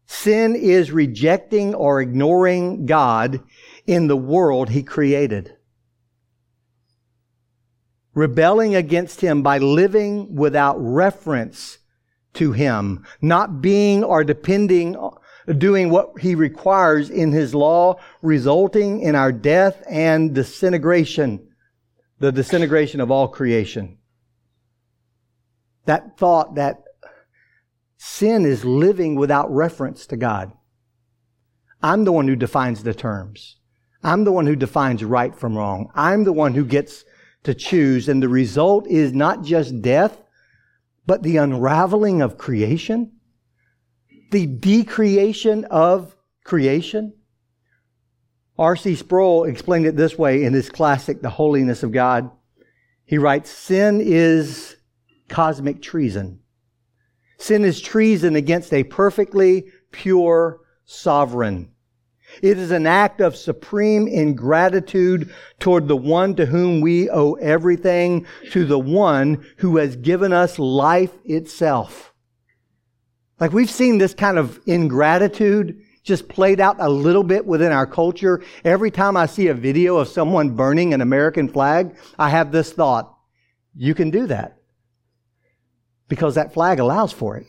Sin 0.05 0.55
is 0.55 0.91
rejecting 0.91 1.73
or 1.73 2.01
ignoring 2.01 2.85
God 2.85 3.41
in 3.87 4.07
the 4.07 4.17
world 4.17 4.69
he 4.69 4.83
created. 4.83 5.55
Rebelling 8.13 8.75
against 8.75 9.21
him 9.21 9.41
by 9.41 9.57
living 9.57 10.35
without 10.35 10.75
reference 10.77 11.79
to 12.33 12.51
Him, 12.51 13.05
not 13.21 13.61
being 13.61 14.03
or 14.03 14.23
depending, 14.23 14.95
doing 15.57 15.89
what 15.89 16.19
He 16.19 16.35
requires 16.35 17.09
in 17.09 17.31
His 17.31 17.53
law, 17.53 17.99
resulting 18.21 19.01
in 19.01 19.15
our 19.15 19.31
death 19.31 19.83
and 19.89 20.33
disintegration, 20.33 21.47
the 22.19 22.31
disintegration 22.31 22.99
of 23.01 23.11
all 23.11 23.27
creation. 23.27 23.97
That 25.85 26.17
thought 26.17 26.55
that 26.55 26.83
sin 27.97 28.45
is 28.45 28.65
living 28.65 29.15
without 29.15 29.53
reference 29.53 30.05
to 30.07 30.17
God. 30.17 30.51
I'm 31.81 32.05
the 32.05 32.13
one 32.13 32.27
who 32.27 32.35
defines 32.35 32.83
the 32.83 32.93
terms. 32.93 33.57
I'm 34.03 34.23
the 34.23 34.31
one 34.31 34.45
who 34.45 34.55
defines 34.55 35.03
right 35.03 35.35
from 35.35 35.57
wrong. 35.57 35.89
I'm 35.93 36.23
the 36.23 36.33
one 36.33 36.53
who 36.53 36.65
gets 36.65 37.03
to 37.43 37.53
choose, 37.53 38.07
and 38.07 38.23
the 38.23 38.29
result 38.29 38.87
is 38.87 39.13
not 39.13 39.43
just 39.43 39.81
death, 39.81 40.22
but 41.05 41.23
the 41.23 41.37
unraveling 41.37 42.21
of 42.21 42.37
creation, 42.37 43.11
the 44.31 44.45
decreation 44.45 45.65
of 45.65 46.15
creation. 46.43 47.13
R.C. 48.57 48.95
Sproul 48.95 49.45
explained 49.45 49.85
it 49.85 49.95
this 49.95 50.17
way 50.17 50.43
in 50.43 50.53
his 50.53 50.69
classic, 50.69 51.21
The 51.21 51.29
Holiness 51.29 51.83
of 51.83 51.91
God. 51.91 52.31
He 53.05 53.17
writes, 53.17 53.49
Sin 53.49 53.99
is 54.01 54.75
cosmic 55.27 55.81
treason. 55.81 56.39
Sin 57.37 57.65
is 57.65 57.81
treason 57.81 58.35
against 58.35 58.73
a 58.73 58.83
perfectly 58.83 59.71
pure 59.91 60.61
sovereign. 60.85 61.72
It 62.41 62.57
is 62.57 62.71
an 62.71 62.87
act 62.87 63.21
of 63.21 63.35
supreme 63.35 64.07
ingratitude 64.07 65.33
toward 65.59 65.87
the 65.87 65.97
one 65.97 66.35
to 66.35 66.45
whom 66.45 66.81
we 66.81 67.09
owe 67.09 67.33
everything, 67.33 68.25
to 68.51 68.65
the 68.65 68.79
one 68.79 69.45
who 69.57 69.77
has 69.77 69.95
given 69.95 70.33
us 70.33 70.57
life 70.59 71.13
itself. 71.25 72.13
Like 73.39 73.51
we've 73.51 73.69
seen 73.69 73.97
this 73.97 74.13
kind 74.13 74.37
of 74.37 74.59
ingratitude 74.65 75.81
just 76.03 76.27
played 76.27 76.59
out 76.59 76.77
a 76.79 76.89
little 76.89 77.23
bit 77.23 77.45
within 77.45 77.71
our 77.71 77.87
culture. 77.87 78.43
Every 78.63 78.91
time 78.91 79.15
I 79.15 79.25
see 79.25 79.47
a 79.47 79.53
video 79.53 79.97
of 79.97 80.09
someone 80.09 80.55
burning 80.55 80.93
an 80.93 81.01
American 81.01 81.47
flag, 81.47 81.95
I 82.19 82.29
have 82.29 82.51
this 82.51 82.73
thought, 82.73 83.17
you 83.75 83.95
can 83.95 84.11
do 84.11 84.27
that. 84.27 84.57
Because 86.09 86.35
that 86.35 86.53
flag 86.53 86.79
allows 86.79 87.13
for 87.13 87.37
it. 87.37 87.47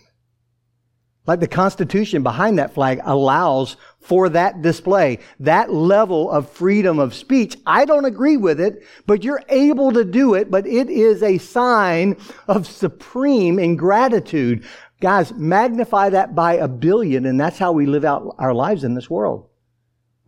Like 1.26 1.40
the 1.40 1.49
Constitution 1.49 2.23
behind 2.23 2.59
that 2.59 2.75
flag 2.75 3.00
allows 3.02 3.76
for 4.00 4.28
that 4.28 4.61
display, 4.61 5.21
that 5.40 5.73
level 5.73 6.31
of 6.31 6.50
freedom 6.50 6.99
of 6.99 7.14
speech. 7.14 7.57
I 7.64 7.87
don't 7.87 8.04
agree 8.04 8.37
with 8.37 8.61
it, 8.61 8.85
but 9.07 9.25
you're 9.25 9.43
able 9.49 9.93
to 9.93 10.04
do 10.04 10.35
it, 10.35 10.50
but 10.50 10.66
it 10.66 10.90
is 10.90 11.23
a 11.23 11.38
sign 11.38 12.19
of 12.47 12.66
supreme 12.66 13.59
ingratitude. 13.59 14.66
Guys, 15.00 15.33
magnify 15.33 16.11
that 16.11 16.35
by 16.35 16.54
a 16.54 16.69
billion, 16.69 17.25
and 17.25 17.40
that's 17.40 17.59
how 17.59 17.73
we 17.73 17.87
live 17.87 18.04
out 18.04 18.37
our 18.38 18.52
lives 18.52 18.85
in 18.85 18.95
this 18.95 19.09
world. 19.09 19.49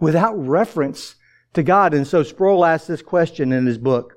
Without 0.01 0.35
reference 0.35 1.17
to 1.57 1.63
God. 1.63 1.93
And 1.93 2.07
so 2.07 2.23
Sproul 2.23 2.65
asks 2.65 2.87
this 2.87 3.03
question 3.03 3.53
in 3.53 3.67
his 3.67 3.79
book. 3.79 4.15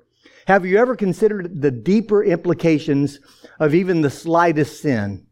Have 0.48 0.66
you 0.66 0.78
ever 0.78 0.96
considered 0.96 1.62
the 1.62 1.72
deeper 1.72 2.24
implications 2.24 3.20
of 3.60 3.74
even 3.74 4.02
the 4.02 4.10
slightest 4.10 4.82
sin? 4.82 5.26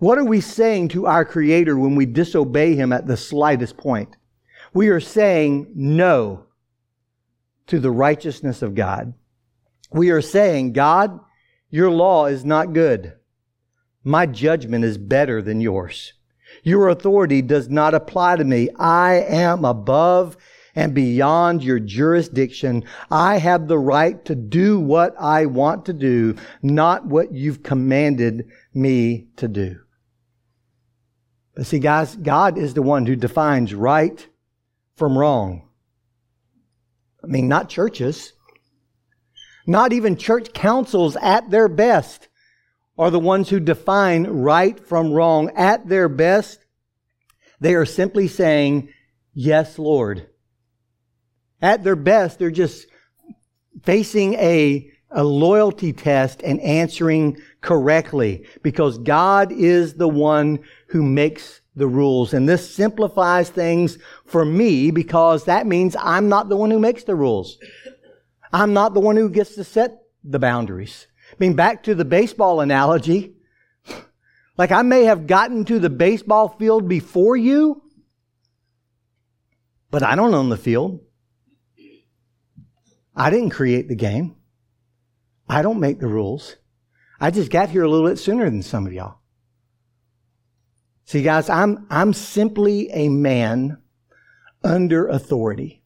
What 0.00 0.16
are 0.16 0.24
we 0.24 0.40
saying 0.40 0.88
to 0.88 1.06
our 1.06 1.26
Creator 1.26 1.78
when 1.78 1.94
we 1.94 2.06
disobey 2.06 2.74
Him 2.74 2.90
at 2.90 3.06
the 3.06 3.18
slightest 3.18 3.76
point? 3.76 4.16
We 4.72 4.88
are 4.88 4.98
saying 4.98 5.72
no 5.74 6.46
to 7.66 7.78
the 7.78 7.90
righteousness 7.90 8.62
of 8.62 8.74
God. 8.74 9.12
We 9.92 10.08
are 10.08 10.22
saying, 10.22 10.72
God, 10.72 11.20
your 11.68 11.90
law 11.90 12.26
is 12.26 12.46
not 12.46 12.72
good. 12.72 13.12
My 14.02 14.24
judgment 14.24 14.86
is 14.86 14.96
better 14.96 15.42
than 15.42 15.60
yours. 15.60 16.14
Your 16.62 16.88
authority 16.88 17.42
does 17.42 17.68
not 17.68 17.92
apply 17.92 18.36
to 18.36 18.44
me. 18.44 18.70
I 18.78 19.16
am 19.16 19.66
above 19.66 20.38
and 20.74 20.94
beyond 20.94 21.62
your 21.62 21.78
jurisdiction. 21.78 22.84
I 23.10 23.36
have 23.36 23.68
the 23.68 23.78
right 23.78 24.24
to 24.24 24.34
do 24.34 24.80
what 24.80 25.14
I 25.20 25.44
want 25.44 25.84
to 25.86 25.92
do, 25.92 26.36
not 26.62 27.04
what 27.04 27.34
you've 27.34 27.62
commanded 27.62 28.48
me 28.72 29.26
to 29.36 29.46
do. 29.46 29.80
But 31.60 31.66
see, 31.66 31.78
guys, 31.78 32.16
God 32.16 32.56
is 32.56 32.72
the 32.72 32.80
one 32.80 33.04
who 33.04 33.14
defines 33.14 33.74
right 33.74 34.26
from 34.96 35.18
wrong. 35.18 35.68
I 37.22 37.26
mean, 37.26 37.48
not 37.48 37.68
churches. 37.68 38.32
Not 39.66 39.92
even 39.92 40.16
church 40.16 40.54
councils 40.54 41.16
at 41.16 41.50
their 41.50 41.68
best 41.68 42.28
are 42.96 43.10
the 43.10 43.18
ones 43.20 43.50
who 43.50 43.60
define 43.60 44.26
right 44.26 44.80
from 44.80 45.12
wrong. 45.12 45.50
At 45.54 45.86
their 45.86 46.08
best, 46.08 46.64
they 47.60 47.74
are 47.74 47.84
simply 47.84 48.26
saying, 48.26 48.88
Yes, 49.34 49.78
Lord. 49.78 50.30
At 51.60 51.84
their 51.84 51.94
best, 51.94 52.38
they're 52.38 52.50
just 52.50 52.86
facing 53.82 54.32
a, 54.36 54.90
a 55.10 55.22
loyalty 55.22 55.92
test 55.92 56.40
and 56.42 56.58
answering 56.60 57.36
correctly 57.60 58.46
because 58.62 58.96
God 58.96 59.52
is 59.52 59.92
the 59.92 60.08
one 60.08 60.60
who 60.90 61.02
makes 61.02 61.60
the 61.76 61.86
rules. 61.86 62.34
And 62.34 62.48
this 62.48 62.74
simplifies 62.74 63.48
things 63.48 63.98
for 64.24 64.44
me 64.44 64.90
because 64.90 65.44
that 65.44 65.66
means 65.66 65.96
I'm 65.98 66.28
not 66.28 66.48
the 66.48 66.56
one 66.56 66.70
who 66.70 66.78
makes 66.78 67.04
the 67.04 67.14
rules. 67.14 67.58
I'm 68.52 68.72
not 68.72 68.94
the 68.94 69.00
one 69.00 69.16
who 69.16 69.30
gets 69.30 69.54
to 69.54 69.64
set 69.64 70.02
the 70.24 70.38
boundaries. 70.38 71.06
I 71.30 71.36
mean, 71.38 71.54
back 71.54 71.84
to 71.84 71.94
the 71.94 72.04
baseball 72.04 72.60
analogy. 72.60 73.36
Like 74.58 74.72
I 74.72 74.82
may 74.82 75.04
have 75.04 75.26
gotten 75.26 75.64
to 75.66 75.78
the 75.78 75.88
baseball 75.88 76.48
field 76.48 76.88
before 76.88 77.36
you, 77.36 77.82
but 79.90 80.02
I 80.02 80.16
don't 80.16 80.34
own 80.34 80.48
the 80.48 80.56
field. 80.56 81.00
I 83.14 83.30
didn't 83.30 83.50
create 83.50 83.88
the 83.88 83.94
game. 83.94 84.36
I 85.48 85.62
don't 85.62 85.80
make 85.80 86.00
the 86.00 86.08
rules. 86.08 86.56
I 87.20 87.30
just 87.30 87.50
got 87.50 87.70
here 87.70 87.84
a 87.84 87.88
little 87.88 88.08
bit 88.08 88.18
sooner 88.18 88.50
than 88.50 88.62
some 88.62 88.86
of 88.86 88.92
y'all. 88.92 89.19
See, 91.10 91.22
guys, 91.22 91.50
I'm, 91.50 91.88
I'm 91.90 92.12
simply 92.12 92.88
a 92.92 93.08
man 93.08 93.78
under 94.62 95.08
authority. 95.08 95.82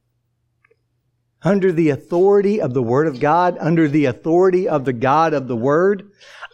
Under 1.43 1.73
the 1.73 1.89
authority 1.89 2.61
of 2.61 2.75
the 2.75 2.83
Word 2.83 3.07
of 3.07 3.21
God, 3.21 3.57
under 3.59 3.89
the 3.89 4.05
authority 4.05 4.69
of 4.69 4.85
the 4.85 4.93
God 4.93 5.33
of 5.33 5.49
the 5.49 5.57
Word, 5.57 6.11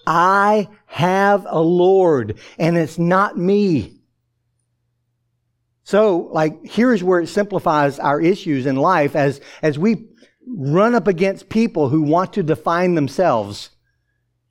I 0.06 0.68
have 0.86 1.48
a 1.48 1.58
Lord, 1.58 2.38
and 2.60 2.78
it's 2.78 2.96
not 2.96 3.36
me. 3.36 4.02
So, 5.82 6.28
like, 6.30 6.64
here's 6.64 7.02
where 7.02 7.18
it 7.18 7.26
simplifies 7.26 7.98
our 7.98 8.20
issues 8.20 8.66
in 8.66 8.76
life 8.76 9.16
as, 9.16 9.40
as 9.62 9.80
we 9.80 10.10
run 10.46 10.94
up 10.94 11.08
against 11.08 11.48
people 11.48 11.88
who 11.88 12.02
want 12.02 12.34
to 12.34 12.44
define 12.44 12.94
themselves 12.94 13.70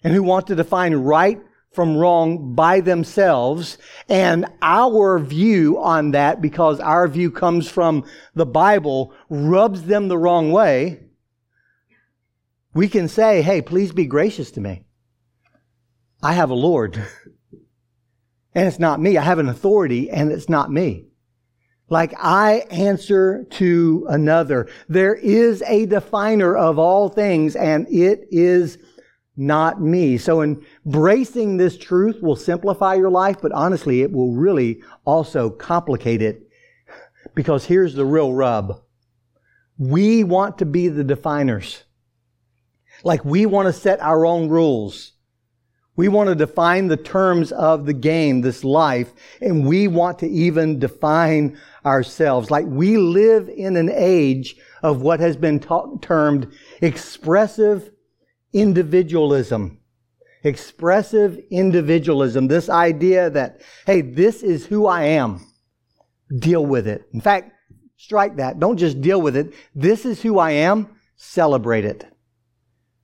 and 0.04 0.14
who 0.14 0.24
want 0.24 0.48
to 0.48 0.56
define 0.56 0.94
right 0.94 1.40
from 1.72 1.98
wrong 1.98 2.56
by 2.56 2.82
themselves. 2.82 3.78
And 4.08 4.46
our 4.62 5.20
view 5.20 5.80
on 5.80 6.12
that, 6.12 6.42
because 6.42 6.80
our 6.80 7.08
view 7.08 7.32
comes 7.32 7.70
from 7.70 8.06
the 8.34 8.46
Bible, 8.46 9.14
rubs 9.30 9.84
them 9.84 10.08
the 10.08 10.18
wrong 10.18 10.52
way. 10.52 11.02
We 12.74 12.88
can 12.88 13.08
say, 13.08 13.42
hey, 13.42 13.62
please 13.62 13.92
be 13.92 14.06
gracious 14.06 14.52
to 14.52 14.62
me. 14.62 14.84
I 16.22 16.34
have 16.34 16.50
a 16.50 16.56
Lord. 16.56 16.96
and 18.54 18.68
it's 18.68 18.80
not 18.80 19.00
me. 19.00 19.18
I 19.18 19.24
have 19.24 19.40
an 19.40 19.50
authority 19.50 20.10
and 20.10 20.32
it's 20.32 20.50
not 20.50 20.72
me 20.72 21.10
like 21.90 22.14
I 22.18 22.66
answer 22.70 23.46
to 23.52 24.06
another. 24.10 24.68
There 24.88 25.16
is 25.16 25.64
a 25.64 25.86
definer 25.86 26.56
of 26.56 26.78
all 26.78 27.10
things 27.10 27.56
and 27.56 27.88
it 27.90 28.28
is 28.30 28.78
not 29.40 29.82
me. 29.82 30.18
So 30.18 30.42
embracing 30.42 31.56
this 31.56 31.78
truth 31.78 32.22
will 32.22 32.36
simplify 32.36 32.96
your 32.96 33.10
life, 33.10 33.38
but 33.42 33.54
honestly, 33.54 34.02
it 34.02 34.12
will 34.12 34.34
really 34.34 34.82
also 35.06 35.50
complicate 35.50 36.22
it 36.22 36.46
because 37.36 37.66
here's 37.66 37.96
the 37.96 38.06
real 38.06 38.34
rub. 38.34 38.82
We 39.78 40.26
want 40.26 40.58
to 40.58 40.66
be 40.66 40.90
the 40.90 41.06
definers. 41.06 41.84
Like 43.06 43.24
we 43.24 43.46
want 43.46 43.68
to 43.68 43.74
set 43.74 44.02
our 44.02 44.26
own 44.26 44.50
rules. 44.50 45.14
We 45.96 46.10
want 46.10 46.28
to 46.28 46.36
define 46.36 46.88
the 46.88 46.98
terms 46.98 47.54
of 47.54 47.86
the 47.86 47.94
game, 47.94 48.42
this 48.42 48.66
life, 48.66 49.14
and 49.42 49.66
we 49.66 49.88
want 49.88 50.20
to 50.20 50.28
even 50.30 50.80
define 50.80 51.58
ourselves. 51.86 52.52
Like 52.52 52.66
we 52.68 52.98
live 52.98 53.48
in 53.48 53.78
an 53.78 53.90
age 53.90 54.58
of 54.84 55.02
what 55.02 55.22
has 55.22 55.38
been 55.38 55.62
ta- 55.62 55.96
termed 56.02 56.52
expressive 56.82 57.92
individualism. 58.54 59.80
Expressive 60.44 61.40
individualism. 61.50 62.48
This 62.48 62.70
idea 62.70 63.30
that, 63.30 63.62
hey, 63.86 64.02
this 64.02 64.42
is 64.42 64.66
who 64.66 64.88
I 64.88 65.04
am. 65.04 65.46
Deal 66.38 66.66
with 66.66 66.88
it. 66.88 67.04
In 67.14 67.22
fact, 67.22 67.52
strike 67.98 68.38
that. 68.38 68.60
Don't 68.60 68.78
just 68.78 69.02
deal 69.02 69.22
with 69.22 69.36
it. 69.36 69.54
This 69.76 70.06
is 70.06 70.22
who 70.22 70.40
I 70.40 70.52
am. 70.52 70.96
Celebrate 71.18 71.86
it 71.86 72.06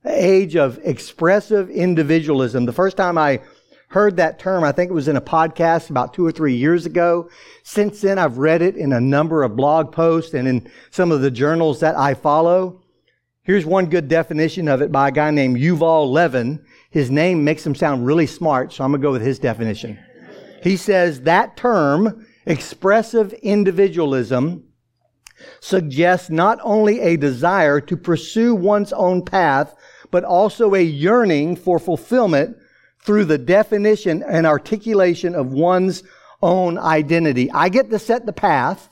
age 0.08 0.56
of 0.56 0.78
expressive 0.82 1.70
individualism. 1.70 2.66
The 2.66 2.72
first 2.72 2.96
time 2.96 3.18
I 3.18 3.40
heard 3.88 4.16
that 4.16 4.38
term, 4.38 4.64
I 4.64 4.72
think 4.72 4.90
it 4.90 4.94
was 4.94 5.08
in 5.08 5.16
a 5.16 5.20
podcast 5.20 5.90
about 5.90 6.14
two 6.14 6.26
or 6.26 6.32
three 6.32 6.54
years 6.54 6.86
ago. 6.86 7.30
Since 7.62 8.00
then, 8.00 8.18
I've 8.18 8.38
read 8.38 8.62
it 8.62 8.76
in 8.76 8.92
a 8.92 9.00
number 9.00 9.42
of 9.42 9.56
blog 9.56 9.92
posts 9.92 10.34
and 10.34 10.48
in 10.48 10.70
some 10.90 11.12
of 11.12 11.20
the 11.20 11.30
journals 11.30 11.80
that 11.80 11.96
I 11.96 12.14
follow. 12.14 12.82
Here's 13.46 13.64
one 13.64 13.86
good 13.86 14.08
definition 14.08 14.66
of 14.66 14.82
it 14.82 14.90
by 14.90 15.06
a 15.06 15.12
guy 15.12 15.30
named 15.30 15.56
Yuval 15.56 16.10
Levin. 16.10 16.64
His 16.90 17.12
name 17.12 17.44
makes 17.44 17.64
him 17.64 17.76
sound 17.76 18.04
really 18.04 18.26
smart, 18.26 18.72
so 18.72 18.82
I'm 18.82 18.90
going 18.90 19.00
to 19.00 19.06
go 19.06 19.12
with 19.12 19.22
his 19.22 19.38
definition. 19.38 20.00
He 20.64 20.76
says 20.76 21.20
that 21.20 21.56
term, 21.56 22.26
expressive 22.44 23.32
individualism, 23.34 24.64
suggests 25.60 26.28
not 26.28 26.58
only 26.64 26.98
a 26.98 27.16
desire 27.16 27.80
to 27.82 27.96
pursue 27.96 28.52
one's 28.52 28.92
own 28.92 29.24
path, 29.24 29.76
but 30.10 30.24
also 30.24 30.74
a 30.74 30.82
yearning 30.82 31.54
for 31.54 31.78
fulfillment 31.78 32.56
through 32.98 33.26
the 33.26 33.38
definition 33.38 34.24
and 34.24 34.44
articulation 34.44 35.36
of 35.36 35.52
one's 35.52 36.02
own 36.42 36.78
identity. 36.78 37.48
I 37.52 37.68
get 37.68 37.90
to 37.90 37.98
set 38.00 38.26
the 38.26 38.32
path 38.32 38.88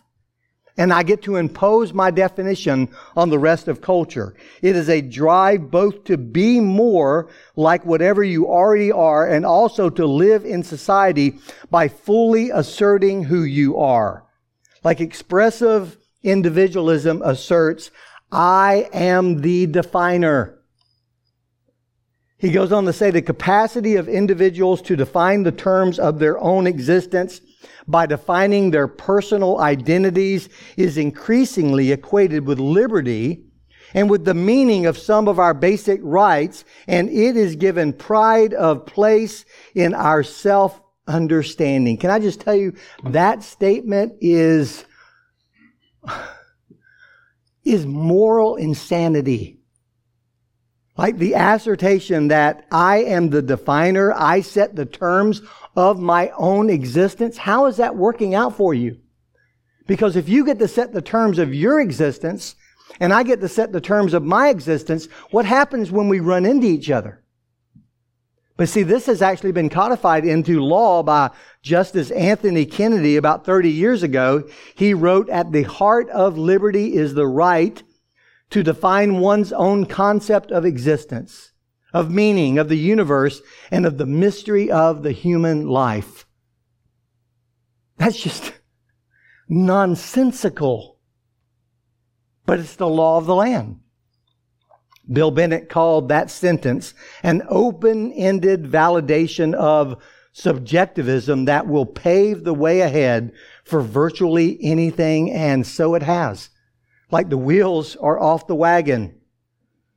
and 0.77 0.93
I 0.93 1.05
get 1.05 1.23
to 1.23 1.37
impose 1.37 1.93
my 1.93 2.11
definition 2.11 2.89
on 3.17 3.31
the 3.31 3.39
rest 3.39 3.69
of 3.69 3.81
culture. 3.81 4.35
It 4.61 4.75
is 4.75 4.89
a 4.89 5.01
drive 5.01 5.71
both 5.71 6.05
to 6.05 6.19
be 6.19 6.61
more 6.61 7.29
like 7.55 7.87
whatever 7.87 8.25
you 8.25 8.49
already 8.49 8.91
are 8.91 9.27
and 9.27 9.47
also 9.47 9.89
to 9.91 10.07
live 10.07 10.45
in 10.45 10.65
society 10.65 11.39
by 11.71 11.89
fully 11.89 12.51
asserting 12.51 13.25
who 13.25 13.45
you 13.45 13.79
are. 13.79 14.25
Like 14.83 15.01
expressive 15.01 15.97
individualism 16.23 17.23
asserts, 17.23 17.91
I 18.33 18.89
am 18.93 19.43
the 19.43 19.67
definer. 19.67 20.59
He 22.37 22.51
goes 22.51 22.73
on 22.73 22.85
to 22.87 22.93
say 22.93 23.11
the 23.11 23.23
capacity 23.23 23.95
of 23.95 24.09
individuals 24.09 24.83
to 24.83 24.97
define 24.97 25.45
the 25.45 25.53
terms 25.53 25.99
of 25.99 26.19
their 26.19 26.39
own 26.39 26.67
existence 26.67 27.41
by 27.87 28.07
defining 28.07 28.70
their 28.70 28.88
personal 28.88 29.61
identities 29.61 30.48
is 30.77 30.98
increasingly 30.98 31.92
equated 31.92 32.46
with 32.46 32.59
liberty 32.59 33.44
and 33.94 34.11
with 34.11 34.24
the 34.24 34.35
meaning 34.35 34.87
of 34.87 34.98
some 34.98 35.29
of 35.29 35.38
our 35.38 35.55
basic 35.55 36.00
rights, 36.03 36.64
and 36.88 37.09
it 37.09 37.37
is 37.37 37.57
given 37.57 37.92
pride 37.92 38.53
of 38.55 38.87
place 38.87 39.44
in 39.74 39.94
our 39.94 40.22
self 40.22 40.81
understanding. 41.07 41.96
Can 41.96 42.11
I 42.11 42.18
just 42.18 42.40
tell 42.40 42.55
you 42.55 42.74
that 43.05 43.42
statement 43.42 44.14
is, 44.20 44.85
is 47.64 47.87
moral 47.87 48.57
insanity. 48.57 49.59
Like 50.96 51.18
the 51.18 51.33
assertion 51.35 52.29
that 52.29 52.66
I 52.70 52.98
am 52.98 53.31
the 53.31 53.42
definer, 53.42 54.12
I 54.12 54.40
set 54.42 54.77
the 54.77 54.87
terms 54.87 55.42
of 55.77 56.01
my 56.01 56.31
own 56.37 56.71
existence. 56.71 57.37
How 57.37 57.67
is 57.67 57.77
that 57.79 57.97
working 57.97 58.35
out 58.35 58.57
for 58.57 58.75
you? 58.75 58.99
Because 59.87 60.17
if 60.17 60.29
you 60.29 60.45
get 60.45 60.59
to 60.59 60.69
set 60.69 60.93
the 60.93 61.03
terms 61.03 61.39
of 61.39 61.55
your 61.55 61.81
existence 61.81 62.57
and 63.01 63.13
I 63.13 63.23
get 63.23 63.41
to 63.41 63.49
set 63.49 63.73
the 63.73 63.81
terms 63.81 64.15
of 64.15 64.23
my 64.23 64.49
existence, 64.49 65.07
what 65.31 65.45
happens 65.45 65.91
when 65.91 66.09
we 66.09 66.21
run 66.21 66.47
into 66.47 66.67
each 66.67 66.91
other? 66.91 67.23
But 68.57 68.69
see, 68.69 68.85
this 68.85 69.07
has 69.07 69.21
actually 69.21 69.51
been 69.51 69.69
codified 69.69 70.25
into 70.25 70.61
law 70.61 71.03
by 71.03 71.31
Justice 71.61 72.13
Anthony 72.13 72.65
Kennedy 72.65 73.17
about 73.17 73.45
30 73.45 73.69
years 73.69 74.05
ago. 74.05 74.49
He 74.77 74.95
wrote, 74.95 75.29
at 75.29 75.51
the 75.51 75.65
heart 75.65 76.09
of 76.11 76.39
liberty 76.39 76.95
is 76.95 77.15
the 77.15 77.27
right 77.27 77.83
to 78.51 78.63
define 78.63 79.19
one's 79.19 79.53
own 79.53 79.87
concept 79.87 80.53
of 80.53 80.65
existence, 80.65 81.51
of 81.95 82.11
meaning, 82.11 82.59
of 82.59 82.69
the 82.69 82.77
universe, 82.77 83.41
and 83.71 83.87
of 83.87 83.97
the 83.97 84.05
mystery 84.05 84.71
of 84.71 85.03
the 85.03 85.13
human 85.13 85.67
life. 85.69 86.27
That's 87.97 88.21
just 88.21 88.53
nonsensical. 89.49 90.99
but 92.47 92.59
it's 92.59 92.77
the 92.77 92.89
law 92.89 93.17
of 93.17 93.27
the 93.27 93.35
land. 93.35 93.81
Bill 95.11 95.31
Bennett 95.31 95.69
called 95.69 96.09
that 96.09 96.31
sentence 96.31 96.95
an 97.23 97.43
open 97.49 98.13
ended 98.13 98.65
validation 98.65 99.55
of 99.55 100.03
subjectivism 100.33 101.45
that 101.45 101.67
will 101.69 101.87
pave 101.87 102.45
the 102.45 102.55
way 102.55 102.81
ahead 102.81 103.33
for 103.65 103.81
virtually 103.81 104.59
anything, 104.63 105.31
and 105.31 105.67
so 105.67 105.95
it 105.95 106.03
has. 106.03 106.51
Like 107.11 107.29
the 107.29 107.39
wheels 107.39 107.97
are 107.97 108.19
off 108.19 108.47
the 108.47 108.55
wagon. 108.55 109.21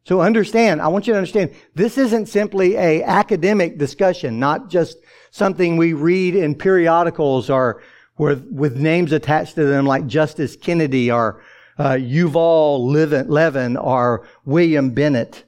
So 0.07 0.21
understand, 0.21 0.81
I 0.81 0.87
want 0.87 1.05
you 1.05 1.11
to 1.11 1.17
understand, 1.17 1.53
this 1.75 1.97
isn't 1.97 2.27
simply 2.27 2.75
a 2.75 3.03
academic 3.03 3.77
discussion, 3.77 4.39
not 4.39 4.69
just 4.69 4.99
something 5.31 5.75
we 5.75 5.91
read 5.91 6.33
in 6.33 6.55
periodicals 6.55 7.49
or 7.49 7.83
with, 8.17 8.47
with 8.49 8.77
names 8.77 9.11
attached 9.11 9.55
to 9.55 9.65
them 9.65 9.85
like 9.85 10.07
Justice 10.07 10.55
Kennedy 10.55 11.11
or 11.11 11.43
uh, 11.77 11.95
Yuval 11.95 13.27
Levin 13.27 13.75
or 13.75 14.25
William 14.45 14.91
Bennett. 14.91 15.43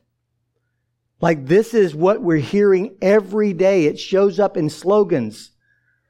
Like 1.21 1.45
this 1.45 1.73
is 1.73 1.95
what 1.95 2.21
we're 2.21 2.39
hearing 2.39 2.97
every 3.01 3.53
day. 3.53 3.85
It 3.85 3.97
shows 3.97 4.41
up 4.41 4.57
in 4.57 4.69
slogans 4.69 5.51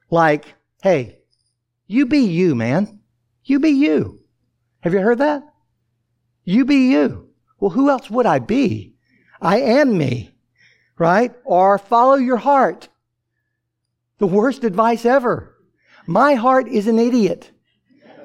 like, 0.09 0.55
hey, 0.81 1.19
you 1.85 2.07
be 2.07 2.21
you, 2.21 2.55
man. 2.55 2.99
You 3.43 3.59
be 3.59 3.69
you. 3.69 4.21
Have 4.79 4.95
you 4.95 5.01
heard 5.01 5.19
that? 5.19 5.43
You 6.45 6.65
be 6.65 6.89
you. 6.89 7.28
Well, 7.59 7.71
who 7.71 7.89
else 7.89 8.09
would 8.09 8.25
I 8.25 8.39
be? 8.39 8.95
I 9.41 9.59
am 9.59 9.97
me, 9.97 10.31
right? 10.97 11.33
Or 11.43 11.77
follow 11.77 12.15
your 12.15 12.37
heart. 12.37 12.89
The 14.17 14.27
worst 14.27 14.63
advice 14.63 15.05
ever. 15.05 15.55
My 16.05 16.35
heart 16.35 16.67
is 16.67 16.87
an 16.87 16.99
idiot. 16.99 17.51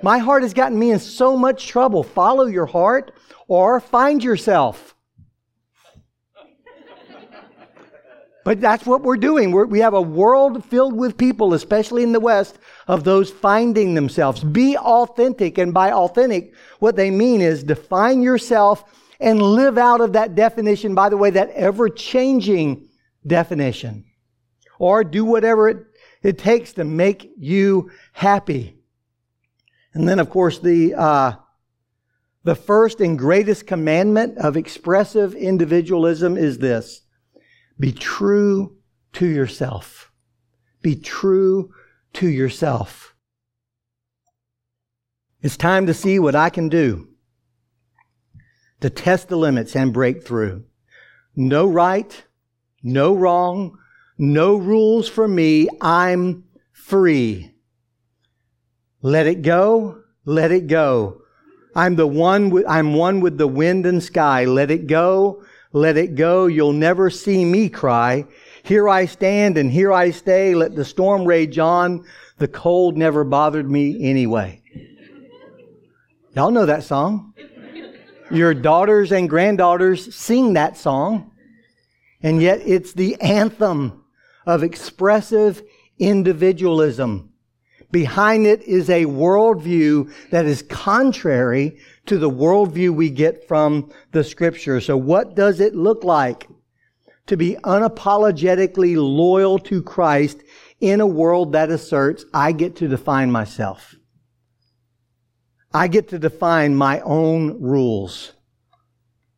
My 0.02 0.18
heart 0.18 0.42
has 0.42 0.54
gotten 0.54 0.78
me 0.78 0.90
in 0.90 0.98
so 0.98 1.36
much 1.36 1.66
trouble. 1.66 2.02
Follow 2.02 2.46
your 2.46 2.66
heart 2.66 3.12
or 3.48 3.80
find 3.80 4.22
yourself. 4.22 4.94
But 8.44 8.60
that's 8.60 8.84
what 8.84 9.02
we're 9.02 9.16
doing. 9.16 9.52
We're, 9.52 9.64
we 9.64 9.80
have 9.80 9.94
a 9.94 10.02
world 10.02 10.64
filled 10.66 10.94
with 10.94 11.16
people, 11.16 11.54
especially 11.54 12.02
in 12.02 12.12
the 12.12 12.20
West, 12.20 12.58
of 12.86 13.02
those 13.02 13.30
finding 13.30 13.94
themselves. 13.94 14.44
Be 14.44 14.76
authentic. 14.76 15.56
And 15.56 15.72
by 15.72 15.92
authentic, 15.92 16.54
what 16.78 16.96
they 16.96 17.10
mean 17.10 17.40
is 17.40 17.64
define 17.64 18.20
yourself 18.20 18.84
and 19.24 19.40
live 19.40 19.78
out 19.78 20.02
of 20.02 20.12
that 20.12 20.34
definition, 20.34 20.94
by 20.94 21.08
the 21.08 21.16
way, 21.16 21.30
that 21.30 21.48
ever 21.50 21.88
changing 21.88 22.86
definition. 23.26 24.04
Or 24.78 25.02
do 25.02 25.24
whatever 25.24 25.66
it, 25.70 25.78
it 26.22 26.36
takes 26.36 26.74
to 26.74 26.84
make 26.84 27.32
you 27.38 27.90
happy. 28.12 28.76
And 29.94 30.06
then, 30.06 30.18
of 30.18 30.28
course, 30.28 30.58
the, 30.58 30.92
uh, 30.94 31.32
the 32.42 32.54
first 32.54 33.00
and 33.00 33.18
greatest 33.18 33.66
commandment 33.66 34.36
of 34.36 34.58
expressive 34.58 35.34
individualism 35.34 36.36
is 36.36 36.58
this 36.58 37.00
be 37.80 37.92
true 37.92 38.76
to 39.14 39.26
yourself. 39.26 40.12
Be 40.82 40.96
true 40.96 41.72
to 42.12 42.28
yourself. 42.28 43.14
It's 45.40 45.56
time 45.56 45.86
to 45.86 45.94
see 45.94 46.18
what 46.18 46.34
I 46.34 46.50
can 46.50 46.68
do 46.68 47.08
to 48.84 48.90
test 48.90 49.30
the 49.30 49.36
limits 49.36 49.74
and 49.74 49.94
break 49.94 50.22
through. 50.22 50.62
No 51.34 51.66
right, 51.66 52.22
no 52.82 53.14
wrong, 53.14 53.78
no 54.18 54.56
rules 54.56 55.08
for 55.08 55.26
me. 55.26 55.70
I'm 55.80 56.44
free. 56.70 57.54
Let 59.00 59.26
it 59.26 59.40
go. 59.40 60.02
Let 60.26 60.52
it 60.52 60.66
go. 60.66 61.22
I'm 61.74 61.96
the 61.96 62.06
one 62.06 62.50
with, 62.50 62.66
I'm 62.68 62.92
one 62.92 63.22
with 63.22 63.38
the 63.38 63.46
wind 63.48 63.86
and 63.86 64.02
sky. 64.02 64.44
Let 64.44 64.70
it 64.70 64.86
go. 64.86 65.42
Let 65.72 65.96
it 65.96 66.14
go. 66.14 66.44
You'll 66.44 66.74
never 66.74 67.08
see 67.08 67.42
me 67.46 67.70
cry. 67.70 68.26
Here 68.64 68.86
I 68.86 69.06
stand 69.06 69.56
and 69.56 69.70
here 69.70 69.94
I 69.94 70.10
stay. 70.10 70.54
Let 70.54 70.76
the 70.76 70.84
storm 70.84 71.24
rage 71.24 71.58
on. 71.58 72.04
The 72.36 72.48
cold 72.48 72.98
never 72.98 73.24
bothered 73.24 73.70
me 73.70 74.04
anyway. 74.04 74.60
Y'all 76.34 76.50
know 76.50 76.66
that 76.66 76.82
song. 76.82 77.32
Your 78.30 78.54
daughters 78.54 79.12
and 79.12 79.28
granddaughters 79.28 80.14
sing 80.14 80.54
that 80.54 80.76
song. 80.76 81.30
And 82.22 82.40
yet 82.40 82.60
it's 82.64 82.94
the 82.94 83.20
anthem 83.20 84.04
of 84.46 84.62
expressive 84.62 85.62
individualism. 85.98 87.30
Behind 87.90 88.46
it 88.46 88.62
is 88.62 88.90
a 88.90 89.04
worldview 89.04 90.12
that 90.30 90.46
is 90.46 90.62
contrary 90.62 91.78
to 92.06 92.18
the 92.18 92.30
worldview 92.30 92.94
we 92.94 93.10
get 93.10 93.46
from 93.46 93.92
the 94.12 94.24
scripture. 94.24 94.80
So 94.80 94.96
what 94.96 95.36
does 95.36 95.60
it 95.60 95.74
look 95.74 96.02
like 96.02 96.48
to 97.26 97.36
be 97.36 97.56
unapologetically 97.62 98.96
loyal 98.96 99.58
to 99.60 99.82
Christ 99.82 100.42
in 100.80 101.00
a 101.00 101.06
world 101.06 101.52
that 101.52 101.70
asserts 101.70 102.24
I 102.34 102.52
get 102.52 102.76
to 102.76 102.88
define 102.88 103.30
myself? 103.30 103.94
I 105.74 105.88
get 105.88 106.08
to 106.10 106.18
define 106.20 106.76
my 106.76 107.00
own 107.00 107.60
rules. 107.60 108.32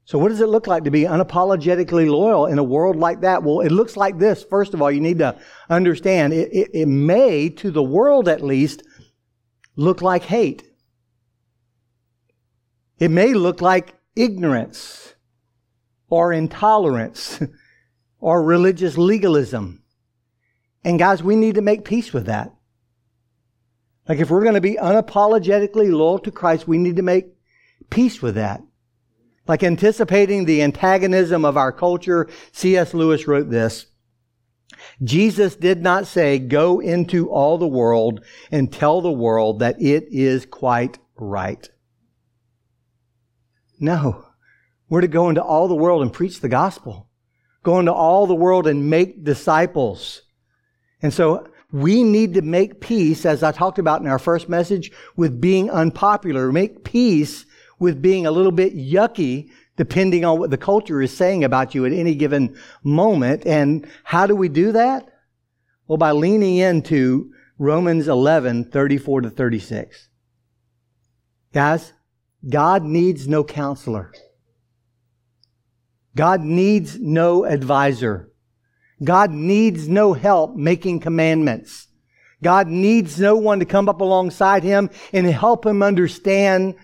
So 0.05 0.19
what 0.19 0.29
does 0.29 0.43
it 0.43 0.49
look 0.49 0.67
like 0.67 0.85
to 0.85 0.91
be 0.91 1.03
unapologetically 1.03 2.09
loyal 2.09 2.47
in 2.47 2.59
a 2.59 2.63
world 2.63 2.95
like 2.95 3.23
that? 3.23 3.43
Well, 3.43 3.61
it 3.61 3.73
looks 3.73 3.97
like 3.97 4.19
this. 4.19 4.45
First 4.45 4.75
of 4.75 4.83
all, 4.83 4.91
you 4.93 5.01
need 5.01 5.19
to 5.19 5.37
understand 5.69 6.35
it, 6.35 6.51
it, 6.53 6.71
it 6.75 6.87
may, 6.87 7.49
to 7.49 7.71
the 7.71 7.83
world 7.83 8.29
at 8.29 8.43
least, 8.45 8.85
look 9.75 10.03
like 10.03 10.25
hate. 10.25 10.63
It 12.99 13.11
may 13.11 13.35
look 13.35 13.61
like 13.61 13.95
ignorance 14.15 15.15
or 16.09 16.33
intolerance 16.33 17.41
or 18.21 18.43
religious 18.43 18.97
legalism. 18.97 19.83
And 20.85 20.99
guys, 20.99 21.23
we 21.23 21.35
need 21.35 21.57
to 21.57 21.63
make 21.63 21.85
peace 21.85 22.13
with 22.13 22.27
that. 22.27 22.56
Like 24.09 24.19
if 24.19 24.31
we're 24.31 24.43
going 24.43 24.55
to 24.55 24.61
be 24.61 24.79
unapologetically 24.81 25.91
loyal 25.91 26.19
to 26.21 26.31
Christ, 26.31 26.69
we 26.69 26.79
need 26.79 26.97
to 26.97 27.03
make 27.03 27.27
peace 27.91 28.23
with 28.23 28.37
that. 28.37 28.63
Like 29.49 29.63
anticipating 29.63 30.45
the 30.45 30.63
antagonism 30.63 31.45
of 31.45 31.57
our 31.57 31.73
culture, 31.73 32.29
C.S. 32.53 32.95
Lewis 32.95 33.27
wrote 33.27 33.51
this. 33.51 33.87
Jesus 35.03 35.57
did 35.57 35.83
not 35.83 36.07
say, 36.07 36.39
go 36.39 36.81
into 36.81 37.31
all 37.31 37.59
the 37.59 37.67
world 37.67 38.25
and 38.51 38.73
tell 38.73 39.01
the 39.01 39.13
world 39.13 39.61
that 39.61 39.81
it 39.81 40.07
is 40.11 40.47
quite 40.47 40.99
right. 41.17 41.69
No. 43.79 44.25
We're 44.89 45.01
to 45.01 45.09
go 45.09 45.29
into 45.29 45.43
all 45.43 45.69
the 45.69 45.75
world 45.75 46.03
and 46.03 46.13
preach 46.13 46.41
the 46.41 46.49
gospel. 46.49 47.09
Go 47.63 47.81
into 47.81 47.93
all 47.93 48.27
the 48.27 48.35
world 48.35 48.67
and 48.67 48.89
make 48.89 49.25
disciples. 49.25 50.23
And 51.03 51.13
so 51.13 51.49
we 51.73 52.03
need 52.03 52.35
to 52.35 52.43
make 52.43 52.81
peace, 52.81 53.27
as 53.27 53.43
I 53.43 53.53
talked 53.53 53.79
about 53.79 54.01
in 54.01 54.07
our 54.07 54.19
first 54.19 54.49
message, 54.49 54.93
with 55.17 55.41
being 55.41 55.71
unpopular. 55.71 56.53
Make 56.53 56.85
peace 56.85 57.45
with 57.79 58.01
being 58.01 58.27
a 58.27 58.31
little 58.31 58.53
bit 58.53 58.77
yucky 58.77 59.51
depending 59.77 60.25
on 60.25 60.39
what 60.39 60.51
the 60.51 60.57
culture 60.57 61.03
is 61.03 61.15
saying 61.15 61.45
about 61.45 61.75
you 61.75 61.85
at 61.85 61.93
any 61.93 62.15
given 62.15 62.57
moment. 62.83 63.47
And 63.47 63.87
how 64.05 64.27
do 64.27 64.35
we 64.35 64.49
do 64.49 64.73
that? 64.73 65.07
Well, 65.87 65.99
by 65.99 66.13
leaning 66.13 66.57
into 66.57 67.33
Romans 67.59 68.09
11, 68.09 68.71
34 68.71 69.23
to 69.23 69.31
36. 69.31 70.09
Guys, 71.53 71.93
God 72.49 72.85
needs 72.85 73.29
no 73.29 73.45
counselor. 73.45 74.13
God 76.15 76.41
needs 76.41 76.99
no 76.99 77.45
advisor. 77.45 78.31
God 79.03 79.31
needs 79.31 79.89
no 79.89 80.13
help 80.13 80.57
making 80.57 81.01
commandments. 81.01 81.89
God 82.43 82.69
needs 82.69 83.19
no 83.19 83.37
one 83.37 83.61
to 83.61 83.65
come 83.65 83.89
up 83.89 84.01
alongside 84.01 84.63
him 84.63 84.91
and 85.13 85.27
help 85.27 85.65
him 85.65 85.83
understand 85.83 86.77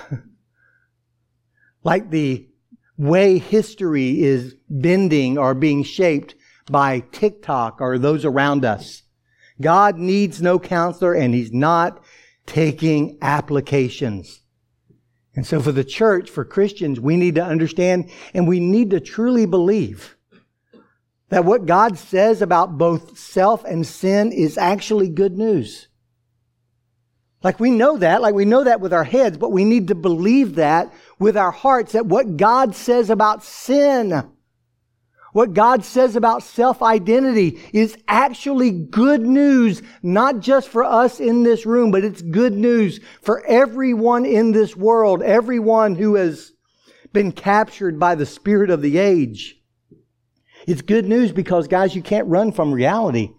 like 1.84 2.10
the 2.10 2.48
way 2.96 3.38
history 3.38 4.22
is 4.22 4.54
bending 4.68 5.38
or 5.38 5.54
being 5.54 5.82
shaped 5.82 6.34
by 6.70 7.00
TikTok 7.12 7.80
or 7.80 7.98
those 7.98 8.24
around 8.24 8.64
us. 8.64 9.02
God 9.60 9.96
needs 9.96 10.42
no 10.42 10.58
counselor 10.58 11.14
and 11.14 11.34
he's 11.34 11.52
not 11.52 12.02
taking 12.46 13.18
applications. 13.22 14.40
And 15.34 15.46
so 15.46 15.60
for 15.60 15.72
the 15.72 15.84
church, 15.84 16.30
for 16.30 16.44
Christians, 16.44 16.98
we 16.98 17.16
need 17.16 17.34
to 17.34 17.44
understand 17.44 18.10
and 18.32 18.48
we 18.48 18.58
need 18.58 18.90
to 18.90 19.00
truly 19.00 19.46
believe 19.46 20.15
that 21.28 21.44
what 21.44 21.66
God 21.66 21.98
says 21.98 22.40
about 22.40 22.78
both 22.78 23.18
self 23.18 23.64
and 23.64 23.86
sin 23.86 24.32
is 24.32 24.56
actually 24.56 25.08
good 25.08 25.36
news. 25.36 25.88
Like 27.42 27.60
we 27.60 27.70
know 27.70 27.98
that, 27.98 28.22
like 28.22 28.34
we 28.34 28.44
know 28.44 28.64
that 28.64 28.80
with 28.80 28.92
our 28.92 29.04
heads, 29.04 29.36
but 29.36 29.52
we 29.52 29.64
need 29.64 29.88
to 29.88 29.94
believe 29.94 30.54
that 30.54 30.92
with 31.18 31.36
our 31.36 31.50
hearts 31.50 31.92
that 31.92 32.06
what 32.06 32.36
God 32.36 32.74
says 32.74 33.10
about 33.10 33.44
sin, 33.44 34.24
What 35.36 35.52
God 35.52 35.84
says 35.84 36.16
about 36.16 36.42
self-identity 36.42 37.60
is 37.74 37.98
actually 38.08 38.70
good 38.70 39.20
news, 39.20 39.82
not 40.02 40.40
just 40.40 40.66
for 40.66 40.82
us 40.82 41.20
in 41.20 41.42
this 41.42 41.66
room, 41.66 41.90
but 41.90 42.04
it's 42.04 42.22
good 42.22 42.54
news 42.54 43.00
for 43.20 43.44
everyone 43.44 44.24
in 44.24 44.52
this 44.52 44.74
world, 44.74 45.22
everyone 45.22 45.94
who 45.94 46.14
has 46.14 46.52
been 47.12 47.32
captured 47.32 48.00
by 48.00 48.14
the 48.14 48.24
spirit 48.24 48.70
of 48.70 48.80
the 48.80 48.96
age. 48.96 49.60
It's 50.66 50.82
good 50.82 51.06
news 51.06 51.32
because 51.32 51.68
guys, 51.68 51.94
you 51.94 52.02
can't 52.02 52.26
run 52.26 52.52
from 52.52 52.72
reality. 52.72 53.30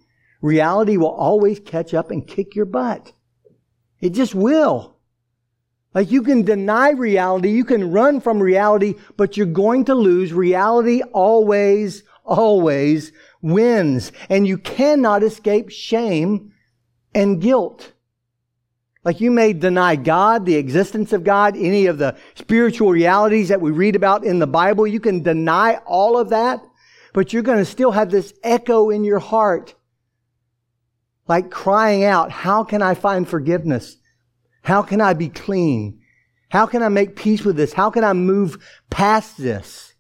Reality 0.42 0.98
will 0.98 1.12
always 1.12 1.60
catch 1.60 1.94
up 1.94 2.10
and 2.12 2.26
kick 2.26 2.56
your 2.56 2.66
butt. 2.66 3.12
It 4.00 4.12
just 4.12 4.34
will. 4.34 4.96
Like 5.94 6.12
you 6.12 6.22
can 6.22 6.44
deny 6.44 6.92
reality, 6.92 7.50
you 7.50 7.66
can 7.66 7.92
run 7.92 8.22
from 8.22 8.40
reality, 8.40 8.96
but 9.18 9.36
you're 9.36 9.48
going 9.48 9.86
to 9.86 9.96
lose. 9.96 10.32
Reality 10.32 11.02
always, 11.14 12.04
always 12.24 13.12
wins. 13.42 14.12
And 14.30 14.46
you 14.46 14.58
cannot 14.58 15.24
escape 15.24 15.70
shame 15.70 16.54
and 17.16 17.42
guilt. 17.42 17.94
Like 19.04 19.22
you 19.22 19.32
may 19.32 19.54
deny 19.54 19.96
God, 19.96 20.46
the 20.46 20.56
existence 20.56 21.14
of 21.14 21.24
God, 21.24 21.56
any 21.56 21.86
of 21.86 21.98
the 21.98 22.18
spiritual 22.36 22.92
realities 22.92 23.48
that 23.50 23.62
we 23.62 23.72
read 23.72 23.96
about 23.96 24.26
in 24.26 24.40
the 24.40 24.46
Bible. 24.48 24.86
You 24.86 25.00
can 25.00 25.24
deny 25.24 25.78
all 25.86 26.18
of 26.18 26.30
that, 26.30 26.62
but 27.14 27.34
you're 27.34 27.44
going 27.44 27.58
to 27.58 27.66
still 27.66 27.92
have 27.92 28.10
this 28.10 28.34
echo 28.44 28.90
in 28.90 29.04
your 29.04 29.20
heart. 29.20 29.76
Like 31.28 31.52
crying 31.52 32.04
out, 32.04 32.32
how 32.32 32.64
can 32.64 32.82
I 32.82 32.94
find 32.94 33.28
forgiveness? 33.28 33.98
How 34.64 34.82
can 34.82 35.02
I 35.02 35.14
be 35.14 35.30
clean? 35.30 36.02
How 36.50 36.66
can 36.66 36.82
I 36.82 36.90
make 36.90 37.16
peace 37.16 37.44
with 37.44 37.58
this? 37.58 37.74
How 37.74 37.90
can 37.90 38.04
I 38.04 38.14
move 38.14 38.58
past 38.90 39.38
this? 39.38 39.94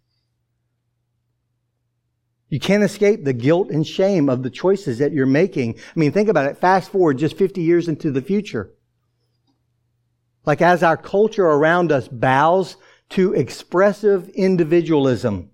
You 2.49 2.59
can't 2.59 2.83
escape 2.83 3.25
the 3.25 3.33
guilt 3.33 3.69
and 3.69 3.85
shame 3.85 4.29
of 4.29 4.43
the 4.43 4.49
choices 4.49 4.99
that 4.99 5.11
you're 5.11 5.25
making. 5.25 5.77
I 5.77 5.99
mean, 5.99 6.13
think 6.13 6.29
about 6.29 6.49
it. 6.49 6.57
Fast 6.57 6.91
forward 6.91 7.17
just 7.17 7.37
50 7.37 7.61
years 7.61 7.89
into 7.89 8.09
the 8.09 8.21
future. 8.21 8.73
Like 10.45 10.61
as 10.61 10.81
our 10.81 10.95
culture 10.95 11.45
around 11.45 11.91
us 11.91 12.07
bows 12.07 12.77
to 13.09 13.33
expressive 13.33 14.29
individualism, 14.29 15.51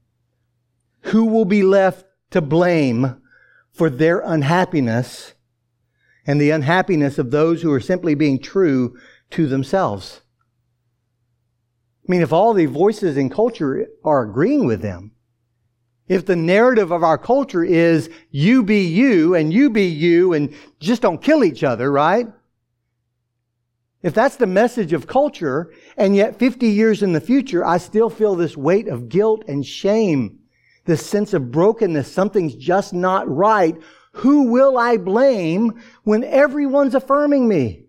who 1.04 1.26
will 1.26 1.46
be 1.46 1.64
left 1.64 2.06
to 2.32 2.42
blame 2.42 3.22
for 3.72 3.90
their 3.90 4.20
unhappiness 4.20 5.34
and 6.26 6.40
the 6.40 6.52
unhappiness 6.52 7.18
of 7.18 7.32
those 7.32 7.62
who 7.62 7.72
are 7.72 7.80
simply 7.80 8.16
being 8.16 8.40
true 8.40 8.98
to 9.32 9.48
themselves. 9.48 10.22
I 12.08 12.12
mean, 12.12 12.22
if 12.22 12.34
all 12.34 12.54
the 12.54 12.66
voices 12.66 13.18
in 13.18 13.30
culture 13.30 13.88
are 14.04 14.24
agreeing 14.24 14.66
with 14.66 14.82
them, 14.82 15.12
if 16.08 16.26
the 16.26 16.36
narrative 16.36 16.92
of 16.92 17.04
our 17.04 17.18
culture 17.18 17.64
is 17.64 18.10
you 18.30 18.64
be 18.64 18.86
you 18.86 19.36
and 19.36 19.54
you 19.54 19.70
be 19.70 19.86
you 19.86 20.34
and 20.34 20.54
just 20.80 21.02
don't 21.02 21.22
kill 21.22 21.44
each 21.44 21.64
other, 21.64 21.92
right? 21.92 22.28
If 24.02 24.14
that's 24.14 24.36
the 24.36 24.46
message 24.46 24.92
of 24.92 25.08
culture, 25.08 25.74
and 25.96 26.14
yet 26.14 26.38
50 26.38 26.68
years 26.68 27.02
in 27.02 27.14
the 27.14 27.22
future, 27.22 27.66
I 27.66 27.78
still 27.78 28.10
feel 28.10 28.36
this 28.36 28.58
weight 28.58 28.90
of 28.90 29.08
guilt 29.08 29.46
and 29.48 29.66
shame, 29.66 30.40
this 30.86 31.06
sense 31.06 31.34
of 31.34 31.52
brokenness, 31.52 32.12
something's 32.12 32.56
just 32.56 32.94
not 32.94 33.30
right. 33.30 33.76
Who 34.14 34.52
will 34.52 34.78
I 34.78 34.98
blame 34.98 35.82
when 36.04 36.24
everyone's 36.24 36.96
affirming 36.96 37.48
me? 37.48 37.86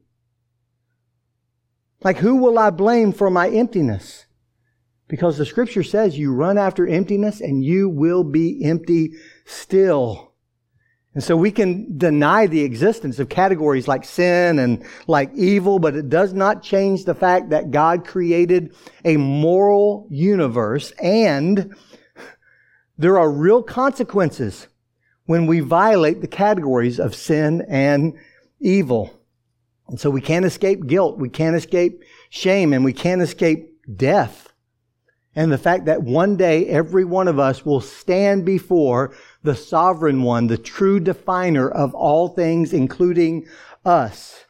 Like, 2.02 2.18
who 2.18 2.36
will 2.36 2.58
I 2.58 2.70
blame 2.70 3.12
for 3.12 3.30
my 3.30 3.48
emptiness? 3.48 4.26
Because 5.08 5.38
the 5.38 5.46
scripture 5.46 5.82
says 5.82 6.18
you 6.18 6.32
run 6.32 6.58
after 6.58 6.86
emptiness 6.86 7.40
and 7.40 7.64
you 7.64 7.88
will 7.88 8.24
be 8.24 8.64
empty 8.64 9.14
still. 9.44 10.32
And 11.14 11.22
so 11.22 11.36
we 11.36 11.52
can 11.52 11.96
deny 11.96 12.46
the 12.46 12.62
existence 12.62 13.20
of 13.20 13.28
categories 13.28 13.86
like 13.86 14.04
sin 14.04 14.58
and 14.58 14.84
like 15.06 15.30
evil, 15.34 15.78
but 15.78 15.94
it 15.94 16.08
does 16.08 16.32
not 16.32 16.62
change 16.62 17.04
the 17.04 17.14
fact 17.14 17.50
that 17.50 17.70
God 17.70 18.04
created 18.04 18.74
a 19.04 19.16
moral 19.16 20.08
universe 20.10 20.90
and 21.00 21.74
there 22.96 23.18
are 23.18 23.30
real 23.30 23.62
consequences 23.62 24.68
when 25.26 25.46
we 25.46 25.60
violate 25.60 26.20
the 26.20 26.26
categories 26.26 27.00
of 27.00 27.14
sin 27.14 27.64
and 27.68 28.14
evil. 28.60 29.18
And 29.88 29.98
so 29.98 30.10
we 30.10 30.20
can't 30.20 30.44
escape 30.44 30.86
guilt. 30.86 31.18
We 31.18 31.28
can't 31.28 31.56
escape 31.56 32.02
shame 32.30 32.72
and 32.72 32.84
we 32.84 32.92
can't 32.92 33.22
escape 33.22 33.70
death. 33.96 34.52
And 35.36 35.50
the 35.50 35.58
fact 35.58 35.86
that 35.86 36.02
one 36.02 36.36
day 36.36 36.66
every 36.66 37.04
one 37.04 37.26
of 37.26 37.38
us 37.38 37.66
will 37.66 37.80
stand 37.80 38.44
before 38.44 39.14
the 39.42 39.56
sovereign 39.56 40.22
one, 40.22 40.46
the 40.46 40.56
true 40.56 41.00
definer 41.00 41.68
of 41.68 41.94
all 41.94 42.28
things, 42.28 42.72
including 42.72 43.46
us. 43.84 44.44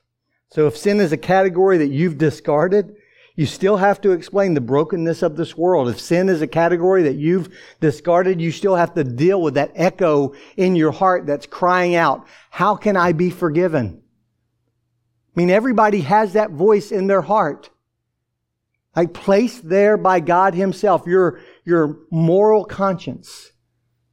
So 0.50 0.66
if 0.66 0.76
sin 0.76 1.00
is 1.00 1.10
a 1.10 1.16
category 1.16 1.78
that 1.78 1.88
you've 1.88 2.18
discarded, 2.18 2.94
you 3.36 3.46
still 3.46 3.78
have 3.78 4.00
to 4.02 4.12
explain 4.12 4.54
the 4.54 4.60
brokenness 4.60 5.22
of 5.22 5.36
this 5.36 5.56
world. 5.56 5.88
If 5.88 6.00
sin 6.00 6.28
is 6.28 6.40
a 6.40 6.46
category 6.46 7.02
that 7.04 7.16
you've 7.16 7.52
discarded, 7.80 8.40
you 8.40 8.52
still 8.52 8.76
have 8.76 8.94
to 8.94 9.02
deal 9.02 9.42
with 9.42 9.54
that 9.54 9.72
echo 9.74 10.34
in 10.56 10.76
your 10.76 10.92
heart 10.92 11.26
that's 11.26 11.46
crying 11.46 11.96
out, 11.96 12.26
how 12.50 12.76
can 12.76 12.96
I 12.96 13.12
be 13.12 13.30
forgiven? 13.30 14.02
I 15.34 15.40
mean, 15.40 15.50
everybody 15.50 16.02
has 16.02 16.34
that 16.34 16.52
voice 16.52 16.92
in 16.92 17.08
their 17.08 17.22
heart. 17.22 17.70
Like 18.94 19.12
placed 19.12 19.68
there 19.68 19.96
by 19.96 20.20
God 20.20 20.54
Himself, 20.54 21.04
your, 21.04 21.40
your 21.64 21.98
moral 22.12 22.64
conscience, 22.64 23.50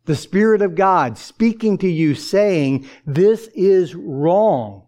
the 0.05 0.15
Spirit 0.15 0.63
of 0.63 0.73
God 0.73 1.19
speaking 1.19 1.77
to 1.77 1.87
you 1.87 2.15
saying, 2.15 2.87
this 3.05 3.47
is 3.53 3.93
wrong. 3.93 4.87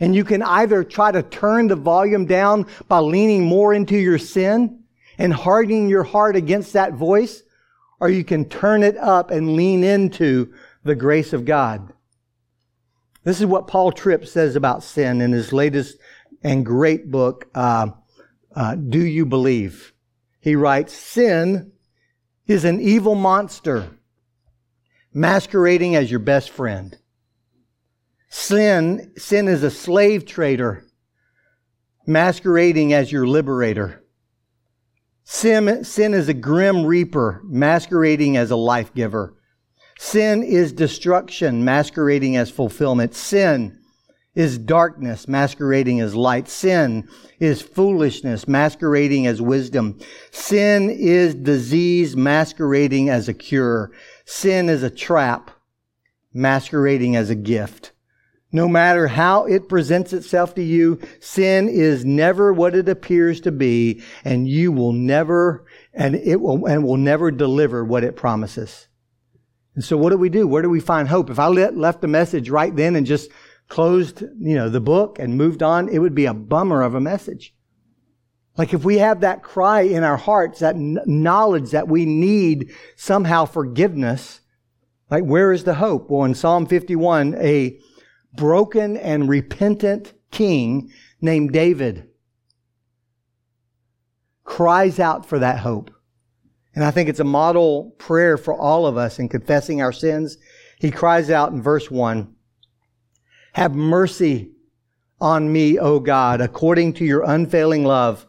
And 0.00 0.16
you 0.16 0.24
can 0.24 0.42
either 0.42 0.82
try 0.82 1.12
to 1.12 1.22
turn 1.22 1.68
the 1.68 1.76
volume 1.76 2.24
down 2.24 2.66
by 2.88 2.98
leaning 2.98 3.44
more 3.44 3.74
into 3.74 3.96
your 3.96 4.18
sin 4.18 4.82
and 5.18 5.32
hardening 5.32 5.90
your 5.90 6.02
heart 6.02 6.34
against 6.34 6.72
that 6.72 6.94
voice, 6.94 7.42
or 8.00 8.08
you 8.08 8.24
can 8.24 8.48
turn 8.48 8.82
it 8.82 8.96
up 8.96 9.30
and 9.30 9.54
lean 9.54 9.84
into 9.84 10.52
the 10.82 10.94
grace 10.94 11.34
of 11.34 11.44
God. 11.44 11.92
This 13.22 13.40
is 13.40 13.46
what 13.46 13.66
Paul 13.66 13.92
Tripp 13.92 14.26
says 14.26 14.56
about 14.56 14.82
sin 14.82 15.20
in 15.20 15.32
his 15.32 15.52
latest 15.52 15.98
and 16.42 16.64
great 16.64 17.10
book, 17.10 17.50
uh, 17.54 17.88
uh, 18.56 18.74
Do 18.76 19.04
You 19.04 19.26
Believe? 19.26 19.92
He 20.40 20.56
writes, 20.56 20.94
Sin 20.94 21.72
is 22.46 22.64
an 22.64 22.80
evil 22.80 23.14
monster 23.14 23.90
masquerading 25.12 25.96
as 25.96 26.10
your 26.10 26.20
best 26.20 26.48
friend. 26.48 26.96
Sin, 28.30 29.12
sin 29.18 29.48
is 29.48 29.64
a 29.64 29.70
slave 29.70 30.24
trader 30.24 30.86
masquerading 32.06 32.92
as 32.92 33.10
your 33.10 33.26
liberator. 33.26 34.04
Sin, 35.24 35.84
sin 35.84 36.14
is 36.14 36.28
a 36.28 36.34
grim 36.34 36.86
reaper 36.86 37.40
masquerading 37.44 38.36
as 38.36 38.50
a 38.50 38.56
life 38.56 38.94
giver. 38.94 39.36
Sin 39.98 40.42
is 40.42 40.72
destruction 40.72 41.64
masquerading 41.64 42.36
as 42.36 42.50
fulfillment. 42.50 43.14
Sin 43.14 43.78
is 44.34 44.58
darkness 44.58 45.26
masquerading 45.26 46.00
as 46.00 46.14
light. 46.14 46.48
Sin 46.48 47.08
is 47.40 47.60
foolishness 47.60 48.46
masquerading 48.46 49.26
as 49.26 49.42
wisdom. 49.42 49.98
Sin 50.30 50.88
is 50.88 51.34
disease 51.34 52.16
masquerading 52.16 53.10
as 53.10 53.28
a 53.28 53.34
cure. 53.34 53.90
Sin 54.24 54.68
is 54.68 54.84
a 54.84 54.90
trap 54.90 55.50
masquerading 56.32 57.16
as 57.16 57.28
a 57.28 57.34
gift. 57.34 57.92
No 58.52 58.66
matter 58.68 59.06
how 59.06 59.44
it 59.44 59.68
presents 59.68 60.12
itself 60.12 60.54
to 60.56 60.62
you, 60.62 61.00
sin 61.20 61.68
is 61.68 62.04
never 62.04 62.52
what 62.52 62.74
it 62.74 62.88
appears 62.88 63.40
to 63.42 63.52
be, 63.52 64.02
and 64.24 64.48
you 64.48 64.72
will 64.72 64.92
never, 64.92 65.64
and 65.94 66.16
it 66.16 66.40
will, 66.40 66.66
and 66.66 66.84
will 66.84 66.96
never 66.96 67.30
deliver 67.30 67.84
what 67.84 68.02
it 68.02 68.16
promises. 68.16 68.88
And 69.76 69.84
so 69.84 69.96
what 69.96 70.10
do 70.10 70.16
we 70.16 70.28
do? 70.28 70.48
Where 70.48 70.62
do 70.62 70.70
we 70.70 70.80
find 70.80 71.08
hope? 71.08 71.30
If 71.30 71.38
I 71.38 71.46
let, 71.46 71.76
left 71.76 72.00
the 72.00 72.08
message 72.08 72.50
right 72.50 72.74
then 72.74 72.96
and 72.96 73.06
just 73.06 73.30
closed, 73.68 74.22
you 74.22 74.56
know, 74.56 74.68
the 74.68 74.80
book 74.80 75.20
and 75.20 75.36
moved 75.38 75.62
on, 75.62 75.88
it 75.88 76.00
would 76.00 76.14
be 76.14 76.26
a 76.26 76.34
bummer 76.34 76.82
of 76.82 76.96
a 76.96 77.00
message. 77.00 77.54
Like 78.58 78.74
if 78.74 78.84
we 78.84 78.98
have 78.98 79.20
that 79.20 79.44
cry 79.44 79.82
in 79.82 80.02
our 80.02 80.16
hearts, 80.16 80.58
that 80.58 80.76
knowledge 80.76 81.70
that 81.70 81.86
we 81.86 82.04
need 82.04 82.72
somehow 82.96 83.44
forgiveness, 83.44 84.40
like 85.08 85.24
where 85.24 85.52
is 85.52 85.64
the 85.64 85.74
hope? 85.74 86.10
Well, 86.10 86.24
in 86.24 86.34
Psalm 86.34 86.66
51, 86.66 87.36
a 87.38 87.78
broken 88.32 88.96
and 88.96 89.28
repentant 89.28 90.12
king 90.30 90.90
named 91.20 91.52
David 91.52 92.08
cries 94.44 94.98
out 94.98 95.26
for 95.26 95.38
that 95.38 95.60
hope. 95.60 95.90
And 96.74 96.84
I 96.84 96.90
think 96.90 97.08
it's 97.08 97.20
a 97.20 97.24
model 97.24 97.94
prayer 97.98 98.36
for 98.36 98.54
all 98.54 98.86
of 98.86 98.96
us 98.96 99.18
in 99.18 99.28
confessing 99.28 99.80
our 99.80 99.92
sins. 99.92 100.38
He 100.78 100.90
cries 100.90 101.30
out 101.30 101.52
in 101.52 101.62
verse 101.62 101.90
1 101.90 102.34
Have 103.54 103.74
mercy 103.74 104.52
on 105.20 105.52
me, 105.52 105.78
O 105.78 106.00
God, 106.00 106.40
according 106.40 106.94
to 106.94 107.04
your 107.04 107.22
unfailing 107.22 107.84
love, 107.84 108.26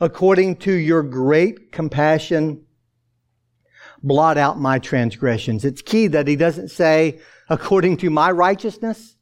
according 0.00 0.56
to 0.56 0.72
your 0.72 1.02
great 1.02 1.72
compassion. 1.72 2.64
blot 4.02 4.36
out 4.36 4.60
my 4.60 4.78
transgressions. 4.78 5.64
It's 5.64 5.82
key 5.82 6.08
that 6.08 6.28
he 6.28 6.36
doesn't 6.36 6.68
say, 6.68 7.20
according 7.48 7.96
to 7.98 8.10
my 8.10 8.30
righteousness 8.30 9.13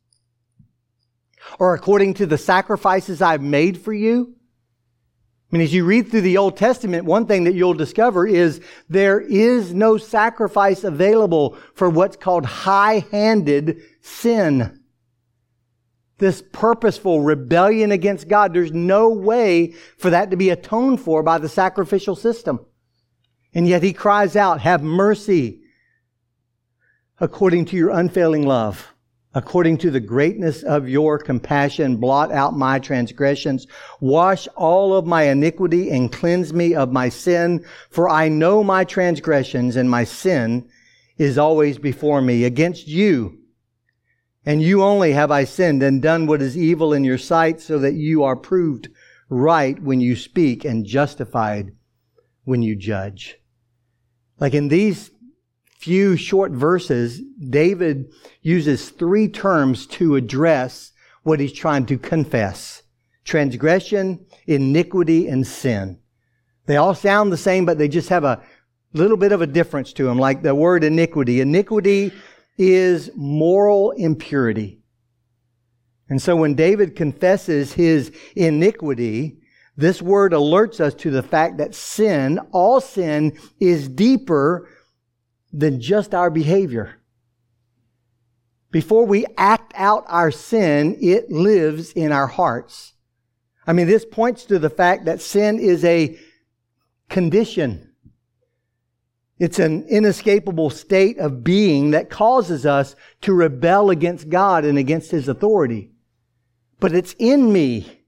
or 1.58 1.74
according 1.74 2.14
to 2.14 2.26
the 2.26 2.38
sacrifices 2.38 3.22
I've 3.22 3.42
made 3.42 3.80
for 3.80 3.92
you. 3.92 4.34
I 5.50 5.56
mean, 5.56 5.62
as 5.62 5.74
you 5.74 5.84
read 5.84 6.10
through 6.10 6.22
the 6.22 6.38
Old 6.38 6.56
Testament, 6.56 7.04
one 7.04 7.26
thing 7.26 7.44
that 7.44 7.54
you'll 7.54 7.74
discover 7.74 8.26
is 8.26 8.62
there 8.88 9.20
is 9.20 9.74
no 9.74 9.98
sacrifice 9.98 10.82
available 10.82 11.58
for 11.74 11.90
what's 11.90 12.16
called 12.16 12.46
high-handed 12.46 13.82
sin. 14.00 14.80
This 16.16 16.42
purposeful 16.52 17.20
rebellion 17.20 17.92
against 17.92 18.28
God. 18.28 18.54
There's 18.54 18.72
no 18.72 19.10
way 19.10 19.74
for 19.98 20.08
that 20.08 20.30
to 20.30 20.36
be 20.36 20.48
atoned 20.48 21.00
for 21.00 21.22
by 21.22 21.36
the 21.36 21.48
sacrificial 21.48 22.16
system. 22.16 22.64
And 23.52 23.68
yet 23.68 23.82
he 23.82 23.92
cries 23.92 24.36
out, 24.36 24.60
have 24.60 24.82
mercy 24.82 25.60
according 27.20 27.66
to 27.66 27.76
your 27.76 27.90
unfailing 27.90 28.46
love 28.46 28.91
according 29.34 29.78
to 29.78 29.90
the 29.90 30.00
greatness 30.00 30.62
of 30.62 30.88
your 30.88 31.18
compassion, 31.18 31.96
blot 31.96 32.30
out 32.32 32.56
my 32.56 32.78
transgressions, 32.78 33.66
wash 34.00 34.46
all 34.56 34.94
of 34.94 35.06
my 35.06 35.24
iniquity 35.24 35.90
and 35.90 36.12
cleanse 36.12 36.52
me 36.52 36.74
of 36.74 36.92
my 36.92 37.08
sin, 37.08 37.64
for 37.90 38.08
I 38.08 38.28
know 38.28 38.62
my 38.62 38.84
transgressions 38.84 39.76
and 39.76 39.90
my 39.90 40.04
sin 40.04 40.68
is 41.16 41.38
always 41.38 41.78
before 41.78 42.20
me. 42.20 42.44
Against 42.44 42.88
you 42.88 43.38
and 44.44 44.62
you 44.62 44.82
only 44.82 45.12
have 45.12 45.30
I 45.30 45.44
sinned 45.44 45.82
and 45.82 46.02
done 46.02 46.26
what 46.26 46.42
is 46.42 46.56
evil 46.56 46.92
in 46.92 47.04
your 47.04 47.18
sight 47.18 47.60
so 47.60 47.78
that 47.78 47.94
you 47.94 48.24
are 48.24 48.36
proved 48.36 48.88
right 49.28 49.80
when 49.80 50.00
you 50.00 50.16
speak 50.16 50.64
and 50.64 50.84
justified 50.84 51.72
when 52.44 52.62
you 52.62 52.74
judge. 52.74 53.36
Like 54.40 54.54
in 54.54 54.68
these 54.68 55.10
few 55.82 56.16
short 56.16 56.52
verses, 56.52 57.20
David 57.50 58.12
uses 58.40 58.90
three 58.90 59.26
terms 59.26 59.84
to 59.88 60.14
address 60.14 60.92
what 61.24 61.40
he's 61.40 61.52
trying 61.52 61.86
to 61.86 61.98
confess. 61.98 62.84
Transgression, 63.24 64.24
iniquity, 64.46 65.26
and 65.26 65.44
sin. 65.44 65.98
They 66.66 66.76
all 66.76 66.94
sound 66.94 67.32
the 67.32 67.36
same, 67.36 67.64
but 67.64 67.78
they 67.78 67.88
just 67.88 68.10
have 68.10 68.22
a 68.22 68.44
little 68.92 69.16
bit 69.16 69.32
of 69.32 69.42
a 69.42 69.46
difference 69.46 69.92
to 69.94 70.04
them, 70.04 70.20
like 70.20 70.42
the 70.42 70.54
word 70.54 70.84
iniquity. 70.84 71.40
Iniquity 71.40 72.12
is 72.56 73.10
moral 73.16 73.90
impurity. 73.90 74.82
And 76.08 76.22
so 76.22 76.36
when 76.36 76.54
David 76.54 76.94
confesses 76.94 77.72
his 77.72 78.12
iniquity, 78.36 79.40
this 79.76 80.00
word 80.00 80.30
alerts 80.30 80.78
us 80.78 80.94
to 80.94 81.10
the 81.10 81.24
fact 81.24 81.56
that 81.56 81.74
sin, 81.74 82.38
all 82.52 82.80
sin, 82.80 83.36
is 83.58 83.88
deeper 83.88 84.68
than 85.52 85.80
just 85.80 86.14
our 86.14 86.30
behavior. 86.30 86.98
Before 88.70 89.04
we 89.04 89.26
act 89.36 89.72
out 89.76 90.04
our 90.08 90.30
sin, 90.30 90.96
it 91.00 91.30
lives 91.30 91.92
in 91.92 92.10
our 92.10 92.26
hearts. 92.26 92.94
I 93.66 93.74
mean, 93.74 93.86
this 93.86 94.04
points 94.04 94.46
to 94.46 94.58
the 94.58 94.70
fact 94.70 95.04
that 95.04 95.20
sin 95.20 95.58
is 95.58 95.84
a 95.84 96.18
condition. 97.08 97.92
It's 99.38 99.58
an 99.58 99.84
inescapable 99.88 100.70
state 100.70 101.18
of 101.18 101.44
being 101.44 101.90
that 101.90 102.08
causes 102.08 102.64
us 102.64 102.96
to 103.20 103.34
rebel 103.34 103.90
against 103.90 104.30
God 104.30 104.64
and 104.64 104.78
against 104.78 105.10
His 105.10 105.28
authority. 105.28 105.90
But 106.80 106.94
it's 106.94 107.14
in 107.18 107.52
me 107.52 108.00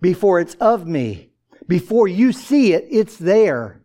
before 0.00 0.40
it's 0.40 0.54
of 0.56 0.86
me. 0.86 1.30
Before 1.68 2.08
you 2.08 2.32
see 2.32 2.72
it, 2.72 2.86
it's 2.90 3.16
there. 3.16 3.82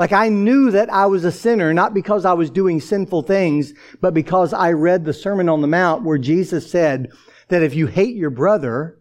Like 0.00 0.12
I 0.12 0.30
knew 0.30 0.70
that 0.70 0.90
I 0.90 1.04
was 1.04 1.26
a 1.26 1.30
sinner, 1.30 1.74
not 1.74 1.92
because 1.92 2.24
I 2.24 2.32
was 2.32 2.48
doing 2.48 2.80
sinful 2.80 3.24
things, 3.24 3.74
but 4.00 4.14
because 4.14 4.54
I 4.54 4.72
read 4.72 5.04
the 5.04 5.12
Sermon 5.12 5.46
on 5.46 5.60
the 5.60 5.66
Mount 5.66 6.04
where 6.04 6.16
Jesus 6.16 6.70
said 6.70 7.12
that 7.48 7.62
if 7.62 7.74
you 7.74 7.86
hate 7.86 8.16
your 8.16 8.30
brother, 8.30 8.98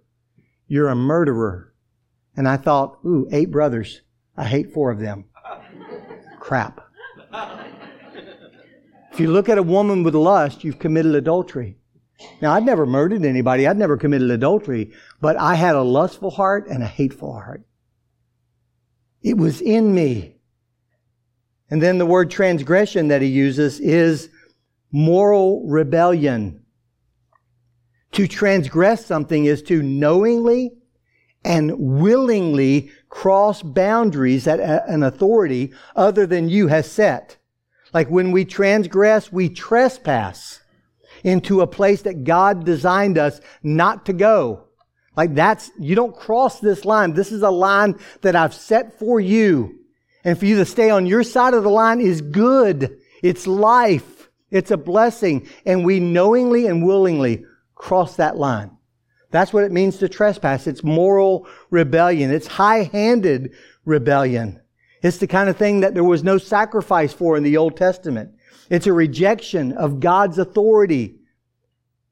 you're 0.68 0.90
a 0.90 0.98
murderer. 0.98 1.74
And 2.36 2.50
I 2.50 2.58
thought, 2.58 2.98
ooh, 3.06 3.30
eight 3.32 3.50
brothers. 3.50 4.02
I 4.36 4.44
hate 4.44 4.74
four 4.74 4.92
of 4.92 5.00
them. 5.00 5.24
Crap. 6.38 6.82
If 9.14 9.22
you 9.22 9.32
look 9.32 9.48
at 9.48 9.58
a 9.58 9.64
woman 9.64 10.04
with 10.04 10.16
lust, 10.16 10.66
you've 10.66 10.80
committed 10.80 11.16
adultery. 11.16 11.78
Now, 12.42 12.52
I'd 12.52 12.66
never 12.66 12.86
murdered 12.86 13.24
anybody. 13.24 13.68
I'd 13.68 13.78
never 13.78 13.96
committed 13.96 14.30
adultery, 14.32 14.92
but 15.22 15.38
I 15.38 15.56
had 15.56 15.76
a 15.76 15.82
lustful 15.82 16.32
heart 16.32 16.68
and 16.68 16.84
a 16.84 16.88
hateful 16.88 17.32
heart. 17.32 17.64
It 19.22 19.38
was 19.38 19.62
in 19.62 19.96
me. 19.96 20.39
And 21.70 21.82
then 21.82 21.98
the 21.98 22.06
word 22.06 22.32
transgression 22.32 23.10
that 23.10 23.22
he 23.22 23.28
uses 23.28 23.80
is 23.80 24.30
moral 24.92 25.66
rebellion. 25.68 26.64
To 28.14 28.28
transgress 28.28 29.06
something 29.06 29.46
is 29.46 29.62
to 29.64 29.84
knowingly 29.84 30.72
and 31.44 31.74
willingly 31.78 32.92
cross 33.08 33.62
boundaries 33.62 34.46
that 34.46 34.60
uh, 34.60 34.82
an 34.88 35.04
authority 35.04 35.74
other 35.96 36.26
than 36.26 36.50
you 36.50 36.68
has 36.68 36.90
set. 36.90 37.38
Like 37.94 38.10
when 38.10 38.32
we 38.32 38.46
transgress, 38.46 39.32
we 39.32 39.50
trespass 39.50 40.60
into 41.24 41.62
a 41.62 41.68
place 41.68 42.02
that 42.04 42.24
God 42.24 42.66
designed 42.66 43.18
us 43.18 43.42
not 43.64 44.06
to 44.08 44.14
go. 44.14 44.66
Like 45.16 45.36
that's, 45.36 45.72
you 45.80 45.96
don't 45.96 46.16
cross 46.16 46.60
this 46.60 46.86
line. 46.86 47.14
This 47.14 47.32
is 47.32 47.42
a 47.42 47.50
line 47.50 48.00
that 48.22 48.36
I've 48.36 48.54
set 48.54 48.98
for 48.98 49.20
you. 49.20 49.79
And 50.24 50.38
for 50.38 50.46
you 50.46 50.58
to 50.58 50.66
stay 50.66 50.90
on 50.90 51.06
your 51.06 51.24
side 51.24 51.54
of 51.54 51.64
the 51.64 51.70
line 51.70 52.02
is 52.02 52.22
good. 52.22 53.00
It's 53.24 53.48
life. 53.48 54.30
It's 54.52 54.72
a 54.72 54.78
blessing. 54.78 55.48
And 55.66 55.86
we 55.86 56.00
knowingly 56.00 56.66
and 56.68 56.86
willingly 56.86 57.46
cross 57.76 58.16
that 58.18 58.38
line. 58.38 58.72
That's 59.32 59.54
what 59.54 59.64
it 59.64 59.72
means 59.72 59.98
to 59.98 60.10
trespass. 60.10 60.68
It's 60.68 60.84
moral 60.84 61.48
rebellion. 61.70 62.32
It's 62.32 62.48
high-handed 62.48 63.54
rebellion. 63.86 64.60
It's 65.02 65.18
the 65.18 65.28
kind 65.28 65.50
of 65.50 65.56
thing 65.56 65.82
that 65.82 65.94
there 65.94 66.04
was 66.04 66.24
no 66.24 66.38
sacrifice 66.38 67.14
for 67.14 67.38
in 67.38 67.44
the 67.44 67.58
Old 67.58 67.78
Testament. 67.78 68.32
It's 68.70 68.88
a 68.88 68.94
rejection 68.94 69.72
of 69.72 70.00
God's 70.00 70.38
authority. 70.38 71.16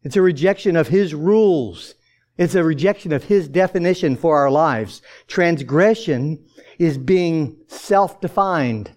It's 0.04 0.16
a 0.16 0.22
rejection 0.22 0.76
of 0.78 0.88
His 0.88 1.14
rules. 1.14 1.96
It's 2.38 2.56
a 2.56 2.64
rejection 2.64 3.12
of 3.12 3.26
His 3.26 3.50
definition 3.50 4.16
for 4.16 4.38
our 4.38 4.52
lives. 4.52 5.02
Transgression 5.28 6.46
is 6.78 6.98
being 6.98 7.58
self-defined. 7.68 8.92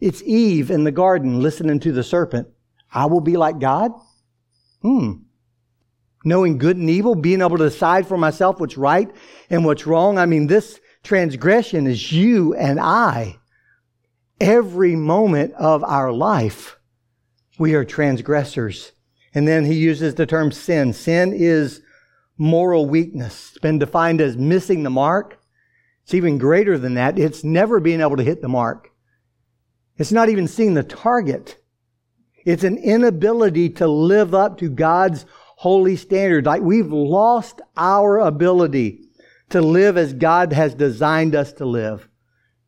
It's 0.00 0.22
Eve 0.22 0.70
in 0.70 0.84
the 0.84 0.92
garden 0.92 1.40
listening 1.40 1.80
to 1.80 1.92
the 1.92 2.04
serpent. 2.04 2.48
I 2.92 3.06
will 3.06 3.20
be 3.20 3.36
like 3.36 3.58
God? 3.58 3.92
Hmm. 4.82 5.12
Knowing 6.24 6.58
good 6.58 6.76
and 6.76 6.90
evil, 6.90 7.14
being 7.14 7.40
able 7.40 7.56
to 7.58 7.68
decide 7.68 8.06
for 8.06 8.18
myself 8.18 8.60
what's 8.60 8.76
right 8.76 9.10
and 9.48 9.64
what's 9.64 9.86
wrong. 9.86 10.18
I 10.18 10.26
mean, 10.26 10.46
this 10.46 10.80
transgression 11.02 11.86
is 11.86 12.12
you 12.12 12.54
and 12.54 12.80
I. 12.80 13.36
Every 14.40 14.96
moment 14.96 15.54
of 15.54 15.82
our 15.84 16.12
life, 16.12 16.78
we 17.58 17.74
are 17.74 17.84
transgressors. 17.84 18.92
And 19.34 19.46
then 19.46 19.64
he 19.64 19.74
uses 19.74 20.14
the 20.14 20.26
term 20.26 20.50
sin. 20.52 20.92
Sin 20.92 21.32
is 21.32 21.80
moral 22.36 22.86
weakness. 22.86 23.50
It's 23.50 23.58
been 23.58 23.78
defined 23.78 24.20
as 24.20 24.36
missing 24.36 24.82
the 24.82 24.90
mark, 24.90 25.38
it's 26.06 26.14
even 26.14 26.38
greater 26.38 26.78
than 26.78 26.94
that. 26.94 27.18
It's 27.18 27.42
never 27.42 27.80
being 27.80 28.00
able 28.00 28.16
to 28.16 28.22
hit 28.22 28.40
the 28.40 28.46
mark. 28.48 28.92
It's 29.96 30.12
not 30.12 30.28
even 30.28 30.46
seeing 30.46 30.74
the 30.74 30.84
target. 30.84 31.58
It's 32.44 32.62
an 32.62 32.78
inability 32.78 33.70
to 33.70 33.88
live 33.88 34.32
up 34.32 34.58
to 34.58 34.70
God's 34.70 35.26
holy 35.56 35.96
standard. 35.96 36.46
Like 36.46 36.62
we've 36.62 36.92
lost 36.92 37.60
our 37.76 38.20
ability 38.20 39.00
to 39.48 39.60
live 39.60 39.96
as 39.96 40.12
God 40.12 40.52
has 40.52 40.76
designed 40.76 41.34
us 41.34 41.52
to 41.54 41.66
live. 41.66 42.08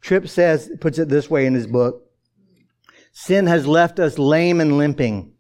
Tripp 0.01 0.27
says, 0.27 0.69
puts 0.81 0.99
it 0.99 1.09
this 1.09 1.31
way 1.31 1.47
in 1.47 1.55
his 1.55 1.69
book. 1.69 2.11
Sin 3.13 3.47
has 3.47 3.69
left 3.69 4.01
us 4.01 4.19
lame 4.19 4.61
and 4.61 4.79
limping. 4.79 5.33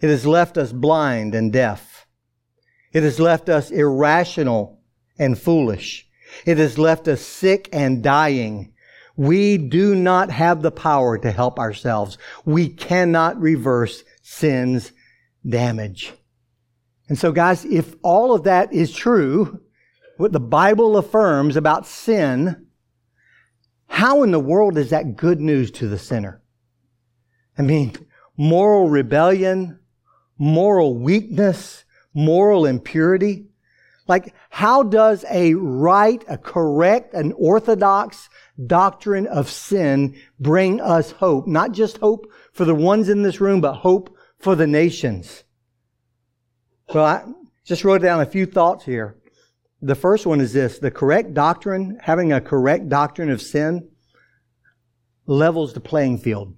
It 0.00 0.08
has 0.08 0.24
left 0.24 0.56
us 0.56 0.72
blind 0.72 1.34
and 1.34 1.52
deaf. 1.52 2.06
It 2.92 3.02
has 3.02 3.18
left 3.18 3.48
us 3.48 3.72
irrational 3.72 4.80
and 5.18 5.36
foolish. 5.36 6.07
It 6.46 6.58
has 6.58 6.78
left 6.78 7.08
us 7.08 7.20
sick 7.20 7.68
and 7.72 8.02
dying. 8.02 8.72
We 9.16 9.58
do 9.58 9.94
not 9.94 10.30
have 10.30 10.62
the 10.62 10.70
power 10.70 11.18
to 11.18 11.30
help 11.30 11.58
ourselves. 11.58 12.18
We 12.44 12.68
cannot 12.68 13.40
reverse 13.40 14.04
sin's 14.22 14.92
damage. 15.48 16.12
And 17.08 17.18
so 17.18 17.32
guys, 17.32 17.64
if 17.64 17.94
all 18.02 18.34
of 18.34 18.44
that 18.44 18.72
is 18.72 18.92
true, 18.92 19.60
what 20.18 20.32
the 20.32 20.40
Bible 20.40 20.96
affirms 20.96 21.56
about 21.56 21.86
sin, 21.86 22.66
how 23.86 24.22
in 24.22 24.30
the 24.30 24.40
world 24.40 24.76
is 24.76 24.90
that 24.90 25.16
good 25.16 25.40
news 25.40 25.70
to 25.72 25.88
the 25.88 25.98
sinner? 25.98 26.42
I 27.56 27.62
mean, 27.62 27.94
moral 28.36 28.88
rebellion, 28.88 29.80
moral 30.38 30.96
weakness, 30.96 31.84
moral 32.14 32.66
impurity. 32.66 33.46
Like, 34.08 34.34
how 34.50 34.82
does 34.82 35.24
a 35.30 35.54
right, 35.54 36.24
a 36.28 36.38
correct, 36.38 37.14
an 37.14 37.32
orthodox, 37.36 38.28
doctrine 38.66 39.26
of 39.26 39.48
sin 39.48 40.16
bring 40.40 40.80
us 40.80 41.12
hope. 41.12 41.46
Not 41.46 41.72
just 41.72 41.98
hope 41.98 42.26
for 42.52 42.64
the 42.64 42.74
ones 42.74 43.08
in 43.08 43.22
this 43.22 43.40
room, 43.40 43.60
but 43.60 43.74
hope 43.74 44.16
for 44.38 44.56
the 44.56 44.66
nations. 44.66 45.44
Well, 46.92 47.04
I 47.04 47.24
just 47.64 47.84
wrote 47.84 48.02
down 48.02 48.20
a 48.20 48.26
few 48.26 48.46
thoughts 48.46 48.84
here. 48.84 49.16
The 49.80 49.94
first 49.94 50.26
one 50.26 50.40
is 50.40 50.52
this. 50.52 50.78
The 50.78 50.90
correct 50.90 51.34
doctrine, 51.34 51.98
having 52.02 52.32
a 52.32 52.40
correct 52.40 52.88
doctrine 52.88 53.30
of 53.30 53.42
sin, 53.42 53.88
levels 55.26 55.72
the 55.74 55.80
playing 55.80 56.18
field. 56.18 56.54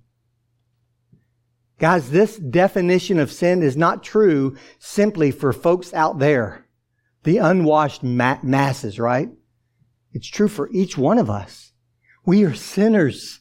Guys, 1.79 2.11
this 2.11 2.37
definition 2.37 3.19
of 3.19 3.33
sin 3.33 3.63
is 3.63 3.77
not 3.77 4.03
true 4.03 4.57
simply 4.79 5.31
for 5.31 5.53
folks 5.53 5.93
out 5.93 6.19
there, 6.19 6.67
the 7.23 7.39
unwashed 7.39 8.03
ma- 8.03 8.39
masses, 8.43 8.99
right? 8.99 9.29
It's 10.13 10.29
true 10.29 10.49
for 10.49 10.69
each 10.71 10.99
one 10.99 11.19
of 11.19 11.31
us. 11.31 11.73
We 12.25 12.45
are 12.45 12.55
sinners. 12.55 13.41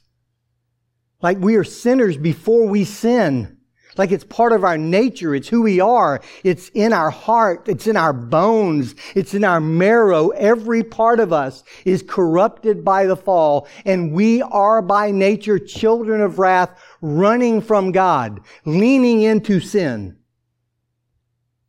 Like 1.21 1.37
we 1.39 1.55
are 1.55 1.63
sinners 1.63 2.17
before 2.17 2.67
we 2.67 2.85
sin. 2.85 3.57
Like 3.97 4.11
it's 4.11 4.23
part 4.23 4.53
of 4.53 4.63
our 4.63 4.77
nature. 4.77 5.35
It's 5.35 5.49
who 5.49 5.61
we 5.61 5.81
are. 5.81 6.21
It's 6.43 6.69
in 6.69 6.93
our 6.93 7.09
heart. 7.09 7.67
It's 7.67 7.87
in 7.87 7.97
our 7.97 8.13
bones. 8.13 8.95
It's 9.15 9.33
in 9.33 9.43
our 9.43 9.59
marrow. 9.59 10.29
Every 10.29 10.83
part 10.83 11.19
of 11.19 11.33
us 11.33 11.63
is 11.85 12.03
corrupted 12.07 12.85
by 12.85 13.07
the 13.07 13.17
fall. 13.17 13.67
And 13.85 14.13
we 14.13 14.41
are 14.41 14.81
by 14.81 15.11
nature 15.11 15.59
children 15.59 16.21
of 16.21 16.39
wrath, 16.39 16.79
running 17.01 17.61
from 17.61 17.91
God, 17.91 18.39
leaning 18.63 19.21
into 19.23 19.59
sin. 19.59 20.18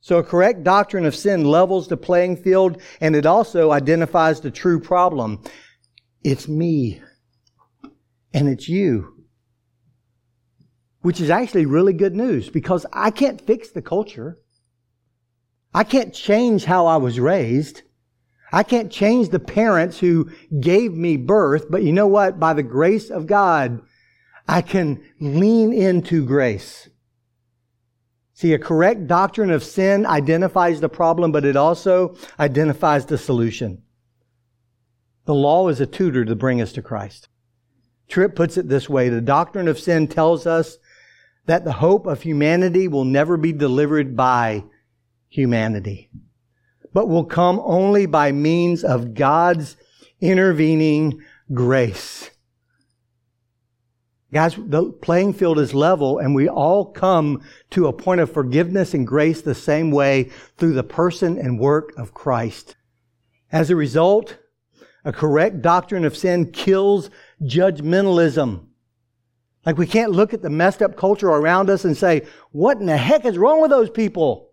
So 0.01 0.19
a 0.19 0.25
correct 0.25 0.65
doctrine 0.65 1.05
of 1.05 1.15
sin 1.15 1.45
levels 1.45 1.89
the 1.89 1.97
playing 1.97 2.37
field 2.39 2.81
and 3.01 3.15
it 3.15 3.27
also 3.27 3.71
identifies 3.71 4.41
the 4.41 4.51
true 4.51 4.81
problem. 4.81 5.43
It's 6.23 6.49
me. 6.49 7.03
And 8.33 8.49
it's 8.49 8.69
you 8.69 9.21
which 11.03 11.21
is 11.21 11.31
actually 11.31 11.67
really 11.67 11.93
good 11.93 12.15
news 12.15 12.51
because 12.51 12.85
I 12.93 13.11
can't 13.11 13.41
fix 13.41 13.71
the 13.71 13.83
culture. 13.83 14.39
I 15.73 15.85
can't 15.85 16.13
change 16.13 16.65
how 16.65 16.87
I 16.87 16.97
was 16.97 17.19
raised. 17.19 17.83
I 18.53 18.65
can't 18.65 18.91
change 18.91 19.29
the 19.29 19.39
parents 19.39 20.01
who 20.01 20.31
gave 20.61 20.93
me 20.93 21.17
birth, 21.17 21.67
but 21.71 21.83
you 21.85 21.93
know 21.93 22.09
what? 22.09 22.41
By 22.41 22.53
the 22.53 22.65
grace 22.65 23.09
of 23.09 23.27
God, 23.27 23.81
I 24.49 24.63
can 24.63 25.03
lean 25.21 25.73
into 25.73 26.27
grace. 26.27 26.90
See, 28.41 28.55
a 28.55 28.59
correct 28.59 29.07
doctrine 29.07 29.51
of 29.51 29.63
sin 29.63 30.07
identifies 30.07 30.81
the 30.81 30.89
problem, 30.89 31.31
but 31.31 31.45
it 31.45 31.57
also 31.57 32.17
identifies 32.39 33.05
the 33.05 33.19
solution. 33.19 33.83
The 35.27 35.35
law 35.35 35.69
is 35.69 35.79
a 35.79 35.87
tutor 35.87 36.25
to 36.25 36.35
bring 36.35 36.63
us 36.63 36.73
to 36.73 36.81
Christ. 36.81 37.29
Tripp 38.09 38.35
puts 38.35 38.57
it 38.57 38.67
this 38.67 38.89
way 38.89 39.11
the 39.11 39.21
doctrine 39.21 39.69
of 39.69 39.79
sin 39.79 40.09
tells 40.09 40.47
us 40.47 40.79
that 41.45 41.67
the 41.67 41.73
hope 41.73 42.07
of 42.07 42.23
humanity 42.23 42.89
will 42.89 43.05
never 43.05 43.37
be 43.37 43.53
delivered 43.53 44.17
by 44.17 44.65
humanity, 45.29 46.09
but 46.95 47.11
will 47.11 47.27
come 47.27 47.61
only 47.63 48.07
by 48.07 48.33
means 48.33 48.85
of 48.85 49.13
God's 49.13 49.77
intervening 50.19 51.21
grace. 51.53 52.30
Guys, 54.33 54.55
the 54.57 54.93
playing 54.93 55.33
field 55.33 55.59
is 55.59 55.75
level 55.75 56.19
and 56.19 56.35
we 56.35 56.49
all 56.49 56.85
come 56.85 57.43
to 57.71 57.89
a 57.89 57.93
point 57.93 58.21
of 58.21 58.33
forgiveness 58.33 58.95
and 58.95 59.07
grace 59.07 59.43
the 59.43 59.55
same 59.55 59.91
way 59.91 60.31
through 60.57 60.73
the 60.73 60.85
person 60.85 61.37
and 61.37 61.59
work 61.59 61.93
of 61.97 62.15
Christ. 62.15 62.77
As 63.51 63.71
a 63.71 63.77
result, 63.77 64.39
a 65.05 65.13
correct 65.13 65.63
doctrine 65.63 66.05
of 66.05 66.17
sin 66.17 66.53
kills 66.53 67.11
judgmentalism. 67.43 68.67
Like 69.67 69.77
we 69.77 69.87
can't 69.87 70.13
look 70.13 70.33
at 70.33 70.43
the 70.43 70.51
messed 70.51 70.81
up 70.81 70.97
culture 70.97 71.29
around 71.29 71.69
us 71.69 71.85
and 71.85 71.97
say, 71.97 72.27
what 72.53 72.79
in 72.79 72.87
the 72.87 72.97
heck 72.97 73.25
is 73.25 73.37
wrong 73.37 73.61
with 73.61 73.71
those 73.71 73.91
people? 73.91 74.53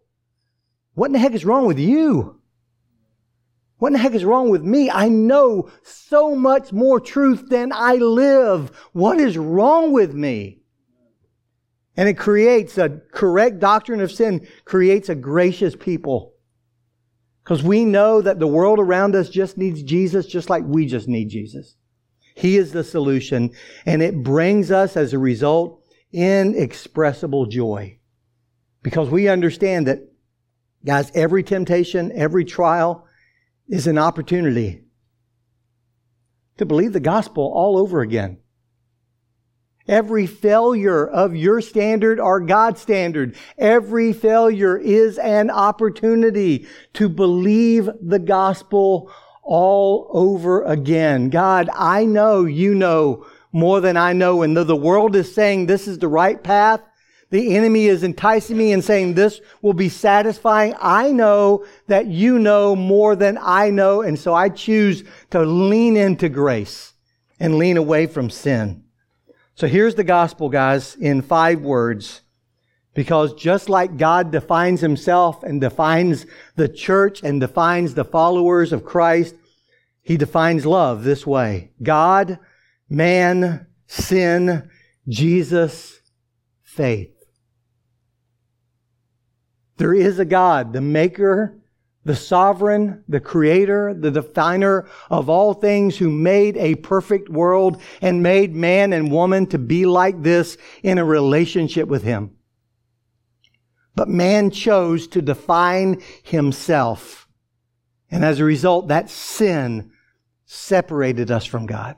What 0.96 1.08
in 1.08 1.14
the 1.14 1.20
heck 1.20 1.34
is 1.34 1.46
wrong 1.46 1.68
with 1.68 1.78
you? 1.78 2.42
What 3.78 3.90
in 3.90 3.94
the 3.94 4.00
heck 4.00 4.14
is 4.14 4.26
wrong 4.26 4.50
with 4.50 4.64
me? 4.64 4.90
I 4.90 5.08
know 5.08 5.70
so 5.84 6.36
much 6.36 6.74
more 6.74 7.00
truth 7.00 7.50
than 7.50 7.72
I 7.72 7.96
live. 7.96 8.72
What 8.92 9.20
is 9.20 9.38
wrong 9.38 9.92
with 9.92 10.14
me? 10.14 10.62
And 11.96 12.10
it 12.10 12.18
creates 12.18 12.78
a 12.78 13.02
correct 13.12 13.60
doctrine 13.60 14.02
of 14.02 14.12
sin, 14.12 14.48
creates 14.66 15.10
a 15.10 15.16
gracious 15.16 15.76
people. 15.76 16.34
Because 17.44 17.64
we 17.64 17.86
know 17.86 18.22
that 18.22 18.40
the 18.40 18.48
world 18.48 18.80
around 18.80 19.16
us 19.16 19.30
just 19.30 19.58
needs 19.58 19.82
Jesus 19.82 20.26
just 20.26 20.50
like 20.50 20.64
we 20.66 20.86
just 20.86 21.08
need 21.08 21.30
Jesus. 21.30 21.76
He 22.36 22.58
is 22.58 22.72
the 22.72 22.84
solution, 22.84 23.52
and 23.86 24.02
it 24.04 24.22
brings 24.24 24.70
us 24.70 24.96
as 24.96 25.14
a 25.14 25.20
result 25.20 25.82
inexpressible 26.12 27.48
joy. 27.48 27.98
Because 28.84 29.10
we 29.10 29.28
understand 29.28 29.88
that, 29.88 30.00
guys, 30.86 31.12
every 31.16 31.42
temptation, 31.42 32.12
every 32.14 32.46
trial 32.46 33.07
is 33.68 33.88
an 33.88 33.98
opportunity 33.98 34.84
to 36.58 36.66
believe 36.66 36.94
the 36.94 37.00
gospel 37.00 37.52
all 37.54 37.78
over 37.78 38.02
again. 38.02 38.40
Every 39.88 40.26
failure 40.26 41.08
of 41.08 41.36
your 41.36 41.62
standard 41.62 42.20
or 42.20 42.42
God's 42.42 42.82
standard, 42.82 43.36
every 43.58 44.12
failure 44.12 44.78
is 44.78 45.18
an 45.18 45.50
opportunity 45.50 46.68
to 46.94 47.08
believe 47.08 47.90
the 48.02 48.20
gospel 48.20 49.12
all 49.44 50.10
over 50.12 50.64
again. 50.64 51.30
God, 51.30 51.70
I 51.74 52.04
know 52.04 52.44
you 52.44 52.76
know 52.76 53.26
more 53.54 53.80
than 53.80 53.96
I 53.96 54.12
know. 54.12 54.42
And 54.42 54.58
though 54.58 54.66
the 54.66 54.76
world 54.76 55.16
is 55.16 55.34
saying 55.34 55.66
this 55.66 55.88
is 55.88 56.00
the 56.00 56.10
right 56.10 56.44
path, 56.44 56.82
the 57.30 57.56
enemy 57.56 57.88
is 57.88 58.04
enticing 58.04 58.58
me 58.58 58.72
and 58.72 58.84
saying 58.84 59.14
this 59.14 59.42
will 59.62 59.74
be 59.74 59.90
satisfying. 59.90 60.74
I 60.80 61.12
know 61.12 61.66
that 61.88 62.08
you 62.08 62.40
know 62.40 62.76
more 62.76 63.16
than 63.16 63.38
I 63.42 63.70
know. 63.70 64.02
And 64.02 64.18
so 64.18 64.34
I 64.34 64.48
choose 64.50 65.04
to 65.32 65.42
lean 65.42 65.98
into 65.98 66.30
grace 66.30 66.94
and 67.40 67.58
lean 67.58 67.76
away 67.76 68.08
from 68.08 68.30
sin. 68.30 68.84
So 69.56 69.68
here's 69.68 69.96
the 69.96 70.04
gospel, 70.06 70.50
guys, 70.50 70.96
in 70.96 71.22
five 71.22 71.62
words. 71.62 72.22
Because 72.94 73.34
just 73.34 73.70
like 73.70 73.98
God 73.98 74.32
defines 74.32 74.82
himself 74.82 75.44
and 75.44 75.60
defines 75.60 76.26
the 76.56 76.70
church 76.70 77.22
and 77.24 77.42
defines 77.42 77.94
the 77.94 78.06
followers 78.06 78.72
of 78.72 78.86
Christ, 78.86 79.36
he 80.02 80.16
defines 80.16 80.66
love 80.66 81.04
this 81.04 81.28
way. 81.28 81.72
God, 81.84 82.40
man, 82.90 83.68
sin, 83.86 84.70
Jesus, 85.08 86.00
faith. 86.64 87.17
There 89.78 89.94
is 89.94 90.20
a 90.20 90.26
God, 90.26 90.74
the 90.74 90.82
maker, 90.82 91.58
the 92.04 92.16
sovereign, 92.16 93.04
the 93.08 93.20
creator, 93.20 93.94
the 93.94 94.12
definer 94.12 94.88
of 95.10 95.30
all 95.30 95.54
things 95.54 95.98
who 95.98 96.10
made 96.10 96.56
a 96.58 96.76
perfect 96.76 97.30
world 97.30 97.82
and 98.02 98.24
made 98.24 98.56
man 98.56 98.94
and 98.94 99.12
woman 99.12 99.46
to 99.48 99.60
be 99.60 99.86
like 99.86 100.24
this 100.24 100.58
in 100.84 100.98
a 100.98 101.06
relationship 101.06 101.88
with 101.88 102.04
him. 102.04 102.32
But 103.94 104.08
man 104.08 104.52
chose 104.52 105.08
to 105.10 105.22
define 105.22 106.02
himself. 106.24 107.28
And 108.10 108.24
as 108.24 108.40
a 108.40 108.46
result, 108.46 108.88
that 108.88 109.10
sin 109.10 109.92
separated 110.46 111.30
us 111.30 111.46
from 111.46 111.66
God. 111.66 111.98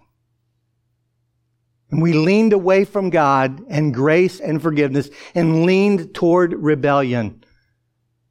And 1.91 2.01
we 2.01 2.13
leaned 2.13 2.53
away 2.53 2.83
from 2.85 3.09
God 3.09 3.61
and 3.69 3.93
grace 3.93 4.39
and 4.39 4.61
forgiveness 4.61 5.09
and 5.35 5.65
leaned 5.65 6.13
toward 6.15 6.53
rebellion. 6.53 7.43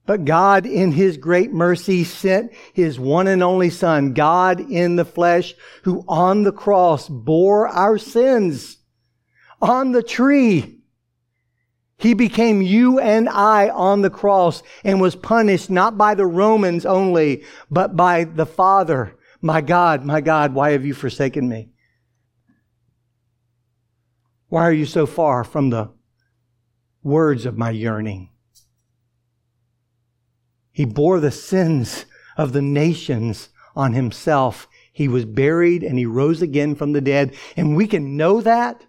But 0.09 0.25
God, 0.25 0.65
in 0.65 0.93
His 0.93 1.19
great 1.19 1.53
mercy, 1.53 2.03
sent 2.03 2.55
His 2.73 2.99
one 2.99 3.27
and 3.27 3.43
only 3.43 3.69
Son, 3.69 4.15
God 4.15 4.59
in 4.59 4.97
the 4.97 5.05
flesh, 5.05 5.55
who 5.83 6.03
on 6.09 6.45
the 6.45 6.51
cross 6.51 7.11
bore 7.11 7.69
our 7.69 7.99
sins 7.99 8.79
on 9.61 9.93
the 9.93 10.03
tree. 10.03 10.81
He 11.99 12.15
became 12.15 12.63
you 12.63 12.99
and 12.99 13.29
I 13.29 13.69
on 13.69 14.01
the 14.01 14.09
cross 14.09 14.63
and 14.83 14.99
was 14.99 15.15
punished 15.15 15.69
not 15.69 15.99
by 15.99 16.15
the 16.15 16.25
Romans 16.25 16.87
only, 16.87 17.45
but 17.71 17.95
by 17.95 18.25
the 18.25 18.47
Father. 18.47 19.15
My 19.43 19.61
God, 19.61 20.07
my 20.07 20.23
God, 20.23 20.55
why 20.55 20.71
have 20.71 20.87
you 20.87 20.95
forsaken 20.95 21.47
me? 21.51 21.69
Why 24.49 24.63
are 24.63 24.73
you 24.73 24.87
so 24.87 25.05
far 25.05 25.45
from 25.45 25.69
the 25.69 25.91
words 27.03 27.45
of 27.45 27.59
my 27.59 27.73
yearning? 27.73 28.31
He 30.79 30.85
bore 30.85 31.21
the 31.21 31.31
sins 31.31 32.07
of 32.37 32.53
the 32.53 32.63
nations 32.63 33.51
on 33.77 33.93
himself. 33.93 34.67
He 34.93 35.09
was 35.09 35.25
buried 35.25 35.83
and 35.83 35.99
he 35.99 36.07
rose 36.07 36.41
again 36.41 36.75
from 36.75 36.93
the 36.93 37.01
dead. 37.01 37.35
And 37.57 37.77
we 37.77 37.87
can 37.87 38.17
know 38.17 38.41
that 38.41 38.87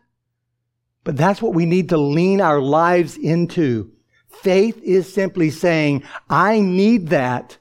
but 1.03 1.17
that's 1.17 1.41
what 1.41 1.53
we 1.53 1.65
need 1.65 1.89
to 1.89 1.97
lean 1.97 2.41
our 2.41 2.61
lives 2.61 3.17
into. 3.17 3.91
Faith 4.27 4.79
is 4.83 5.11
simply 5.11 5.49
saying, 5.49 6.03
I 6.29 6.59
need 6.59 7.07
that 7.07 7.57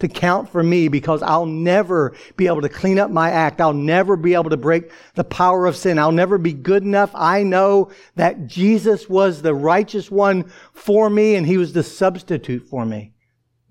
to 0.00 0.08
count 0.08 0.50
for 0.50 0.62
me 0.62 0.88
because 0.88 1.22
I'll 1.22 1.46
never 1.46 2.14
be 2.36 2.46
able 2.46 2.60
to 2.62 2.68
clean 2.68 2.98
up 2.98 3.10
my 3.10 3.30
act. 3.30 3.60
I'll 3.60 3.72
never 3.72 4.16
be 4.16 4.34
able 4.34 4.50
to 4.50 4.56
break 4.56 4.90
the 5.14 5.24
power 5.24 5.66
of 5.66 5.76
sin. 5.76 5.98
I'll 5.98 6.12
never 6.12 6.36
be 6.36 6.52
good 6.52 6.82
enough. 6.82 7.10
I 7.14 7.42
know 7.42 7.90
that 8.16 8.46
Jesus 8.46 9.08
was 9.08 9.42
the 9.42 9.54
righteous 9.54 10.10
one 10.10 10.50
for 10.72 11.08
me 11.08 11.36
and 11.36 11.46
he 11.46 11.56
was 11.56 11.72
the 11.72 11.82
substitute 11.82 12.68
for 12.68 12.84
me. 12.84 13.13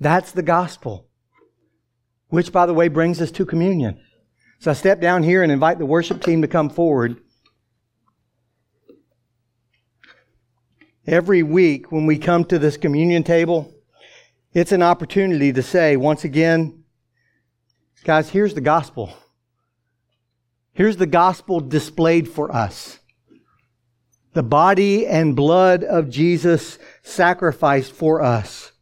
That's 0.04 0.34
the 0.34 0.44
gospel. 0.44 1.08
Which, 2.28 2.52
by 2.52 2.66
the 2.66 2.74
way, 2.74 2.90
brings 2.90 3.22
us 3.22 3.32
to 3.32 3.46
communion. 3.46 4.00
So 4.60 4.72
I 4.72 4.74
step 4.74 5.00
down 5.00 5.24
here 5.24 5.44
and 5.44 5.52
invite 5.52 5.80
the 5.80 5.86
worship 5.86 6.22
team 6.22 6.42
to 6.42 6.48
come 6.48 6.70
forward. 6.70 7.22
Every 11.08 11.42
week 11.42 11.92
when 11.92 12.06
we 12.06 12.18
come 12.18 12.44
to 12.46 12.60
this 12.60 12.76
communion 12.76 13.24
table, 13.24 13.74
it's 14.54 14.74
an 14.74 14.82
opportunity 14.82 15.54
to 15.54 15.64
say, 15.64 15.96
once 15.96 16.26
again, 16.26 16.84
guys, 18.04 18.30
here's 18.30 18.54
the 18.54 18.62
gospel. 18.62 19.14
Here's 20.74 20.98
the 20.98 21.06
gospel 21.06 21.62
displayed 21.62 22.28
for 22.28 22.54
us. 22.54 23.00
The 24.34 24.44
body 24.44 25.08
and 25.08 25.36
blood 25.36 25.84
of 25.86 26.10
Jesus 26.10 26.78
sacrificed 27.04 27.94
for 27.94 28.22
us. 28.22 28.73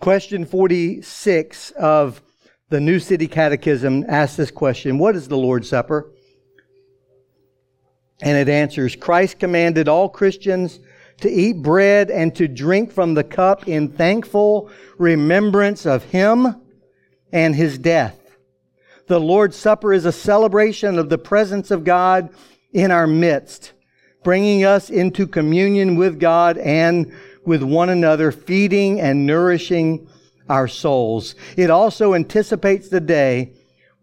Question 0.00 0.46
46 0.46 1.72
of 1.72 2.22
the 2.70 2.80
New 2.80 2.98
City 2.98 3.28
Catechism 3.28 4.06
asks 4.08 4.34
this 4.34 4.50
question 4.50 4.96
What 4.96 5.14
is 5.14 5.28
the 5.28 5.36
Lord's 5.36 5.68
Supper? 5.68 6.10
And 8.22 8.38
it 8.38 8.48
answers 8.48 8.96
Christ 8.96 9.38
commanded 9.38 9.88
all 9.88 10.08
Christians 10.08 10.80
to 11.20 11.30
eat 11.30 11.60
bread 11.60 12.10
and 12.10 12.34
to 12.36 12.48
drink 12.48 12.90
from 12.90 13.12
the 13.12 13.22
cup 13.22 13.68
in 13.68 13.88
thankful 13.88 14.70
remembrance 14.96 15.84
of 15.84 16.04
Him 16.04 16.62
and 17.30 17.54
His 17.54 17.76
death. 17.76 18.18
The 19.06 19.20
Lord's 19.20 19.56
Supper 19.56 19.92
is 19.92 20.06
a 20.06 20.12
celebration 20.12 20.98
of 20.98 21.10
the 21.10 21.18
presence 21.18 21.70
of 21.70 21.84
God 21.84 22.30
in 22.72 22.90
our 22.90 23.06
midst, 23.06 23.72
bringing 24.24 24.64
us 24.64 24.88
into 24.88 25.26
communion 25.26 25.96
with 25.96 26.18
God 26.18 26.56
and 26.56 27.12
with 27.50 27.62
one 27.62 27.90
another, 27.90 28.32
feeding 28.32 29.00
and 29.00 29.26
nourishing 29.26 30.08
our 30.48 30.68
souls. 30.68 31.34
It 31.56 31.68
also 31.68 32.14
anticipates 32.14 32.88
the 32.88 33.00
day 33.00 33.52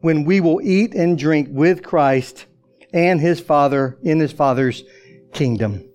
when 0.02 0.24
we 0.24 0.40
will 0.40 0.62
eat 0.62 0.94
and 0.94 1.18
drink 1.18 1.48
with 1.52 1.82
Christ 1.82 2.46
and 2.94 3.20
His 3.20 3.40
Father 3.40 3.98
in 4.04 4.20
His 4.20 4.32
Father's 4.32 4.84
kingdom 5.34 5.88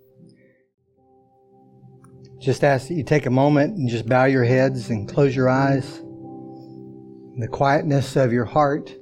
just 2.43 2.63
ask 2.65 2.89
that 2.89 2.95
you 2.95 3.03
take 3.03 3.25
a 3.25 3.29
moment 3.29 3.77
and 3.77 3.87
just 3.87 4.07
bow 4.07 4.25
your 4.25 4.43
heads 4.43 4.89
and 4.89 5.07
close 5.07 5.33
your 5.33 5.47
eyes. 5.47 5.99
In 5.99 7.39
the 7.39 7.47
quietness 7.47 8.17
of 8.17 8.33
your 8.33 8.43
heart, 8.43 8.93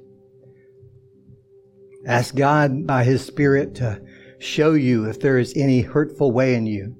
ask 2.06 2.36
God 2.36 2.86
by 2.86 3.02
His 3.02 3.26
Spirit 3.26 3.74
to 3.76 4.00
show 4.38 4.74
you 4.74 5.06
if 5.06 5.18
there 5.18 5.38
is 5.38 5.52
any 5.56 5.80
hurtful 5.80 6.30
way 6.30 6.54
in 6.54 6.66
you, 6.66 6.96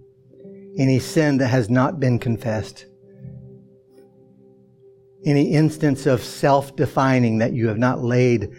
any 0.78 0.98
sin 0.98 1.38
that 1.38 1.48
has 1.48 1.68
not 1.68 2.00
been 2.00 2.18
confessed, 2.18 2.86
any 5.24 5.52
instance 5.52 6.06
of 6.06 6.22
self 6.22 6.74
defining 6.76 7.38
that 7.38 7.52
you 7.52 7.68
have 7.68 7.78
not 7.78 8.02
laid 8.02 8.50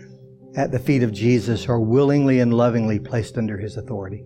at 0.55 0.71
the 0.71 0.79
feet 0.79 1.03
of 1.03 1.11
Jesus 1.11 1.67
or 1.67 1.79
willingly 1.79 2.39
and 2.39 2.53
lovingly 2.53 2.99
placed 2.99 3.37
under 3.37 3.57
His 3.57 3.77
authority. 3.77 4.25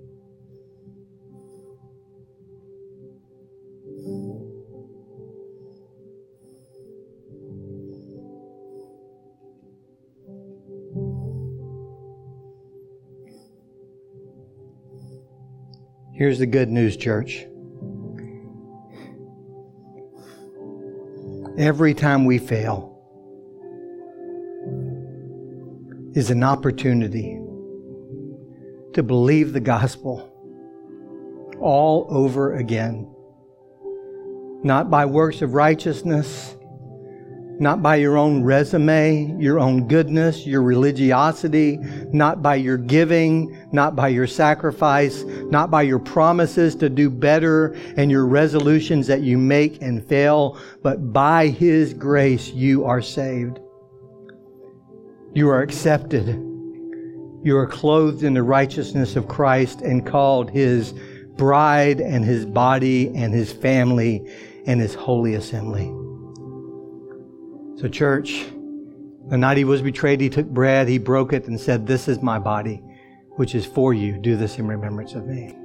Here's 16.13 16.39
the 16.39 16.47
good 16.47 16.69
news, 16.69 16.97
church. 16.97 17.45
Every 21.57 21.95
time 21.95 22.25
we 22.25 22.37
fail 22.37 22.93
is 26.13 26.29
an 26.29 26.43
opportunity 26.43 27.39
to 28.93 29.01
believe 29.01 29.53
the 29.53 29.59
gospel 29.59 30.31
all 31.59 32.05
over 32.11 32.55
again. 32.55 33.11
Not 34.63 34.91
by 34.91 35.07
works 35.07 35.41
of 35.41 35.55
righteousness, 35.55 36.56
not 37.59 37.81
by 37.81 37.95
your 37.95 38.17
own 38.17 38.43
resume, 38.43 39.39
your 39.39 39.59
own 39.59 39.87
goodness, 39.87 40.45
your 40.45 40.61
religiosity, 40.61 41.77
not 42.13 42.41
by 42.41 42.55
your 42.55 42.77
giving, 42.77 43.57
not 43.71 43.95
by 43.95 44.07
your 44.07 44.27
sacrifice, 44.27 45.23
not 45.23 45.71
by 45.71 45.81
your 45.81 45.99
promises 45.99 46.75
to 46.75 46.89
do 46.89 47.09
better 47.09 47.73
and 47.97 48.11
your 48.11 48.27
resolutions 48.27 49.07
that 49.07 49.21
you 49.21 49.37
make 49.37 49.81
and 49.81 50.07
fail, 50.07 50.59
but 50.83 51.11
by 51.11 51.47
His 51.47 51.93
grace 51.93 52.49
you 52.49 52.85
are 52.85 53.01
saved. 53.01 53.59
You 55.33 55.49
are 55.49 55.61
accepted. 55.61 56.27
You 57.43 57.57
are 57.57 57.67
clothed 57.67 58.23
in 58.23 58.33
the 58.33 58.43
righteousness 58.43 59.15
of 59.15 59.27
Christ 59.27 59.81
and 59.81 60.05
called 60.05 60.51
His 60.51 60.93
bride 61.37 62.01
and 62.01 62.23
His 62.23 62.45
body 62.45 63.07
and 63.15 63.33
His 63.33 63.51
family 63.51 64.29
and 64.65 64.79
His 64.79 64.93
holy 64.93 65.35
assembly. 65.35 65.96
So, 67.79 67.87
church, 67.87 68.47
the 69.29 69.37
night 69.37 69.57
he 69.57 69.63
was 69.63 69.83
betrayed, 69.83 70.19
he 70.19 70.29
took 70.29 70.47
bread, 70.47 70.87
he 70.87 70.97
broke 70.97 71.31
it, 71.31 71.47
and 71.47 71.59
said, 71.59 71.85
This 71.85 72.07
is 72.07 72.23
my 72.23 72.39
body, 72.39 72.81
which 73.35 73.53
is 73.53 73.67
for 73.67 73.93
you. 73.93 74.17
Do 74.17 74.35
this 74.35 74.57
in 74.57 74.67
remembrance 74.67 75.13
of 75.13 75.27
me. 75.27 75.55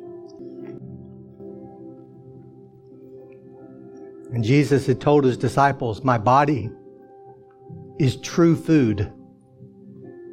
And 4.34 4.44
Jesus 4.44 4.86
had 4.86 5.00
told 5.00 5.24
his 5.24 5.38
disciples, 5.38 6.04
My 6.04 6.18
body 6.18 6.70
is 7.98 8.16
true 8.16 8.56
food, 8.56 9.10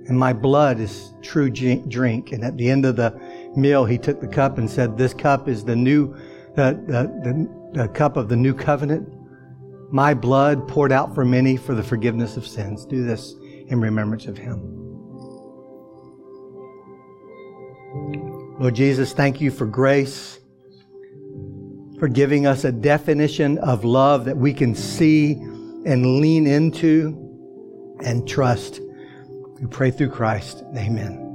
and 0.07 0.19
my 0.19 0.34
blood 0.34 0.82
is 0.82 1.13
true 1.21 1.49
drink. 1.49 2.34
And 2.34 2.43
at 2.43 2.57
the 2.57 2.69
end 2.69 2.86
of 2.86 2.97
the 2.97 3.17
meal, 3.55 3.86
he 3.86 3.97
took 3.97 4.19
the 4.19 4.27
cup 4.27 4.57
and 4.57 4.69
said, 4.69 4.97
This 4.97 5.13
cup 5.13 5.47
is 5.47 5.63
the 5.63 5.77
new, 5.77 6.13
the, 6.55 6.77
the, 6.88 7.03
the, 7.73 7.84
the 7.84 7.88
cup 7.88 8.17
of 8.17 8.27
the 8.27 8.36
new 8.36 8.53
covenant 8.53 9.18
my 9.91 10.13
blood 10.13 10.67
poured 10.67 10.91
out 10.91 11.15
for 11.15 11.25
many 11.25 11.57
for 11.57 11.73
the 11.73 11.83
forgiveness 11.83 12.37
of 12.37 12.45
sins. 12.45 12.85
Do 12.85 13.03
this 13.03 13.33
in 13.67 13.79
remembrance 13.81 14.25
of 14.27 14.37
him. 14.37 14.79
Lord 18.59 18.75
Jesus, 18.75 19.13
thank 19.13 19.39
you 19.39 19.51
for 19.51 19.65
grace, 19.65 20.39
for 21.97 22.07
giving 22.07 22.45
us 22.45 22.65
a 22.65 22.71
definition 22.71 23.57
of 23.59 23.85
love 23.85 24.25
that 24.25 24.37
we 24.37 24.53
can 24.53 24.75
see 24.75 25.33
and 25.85 26.19
lean 26.19 26.45
into 26.45 27.15
and 28.03 28.27
trust. 28.27 28.81
We 29.59 29.67
pray 29.67 29.91
through 29.91 30.09
Christ. 30.09 30.63
Amen. 30.75 31.28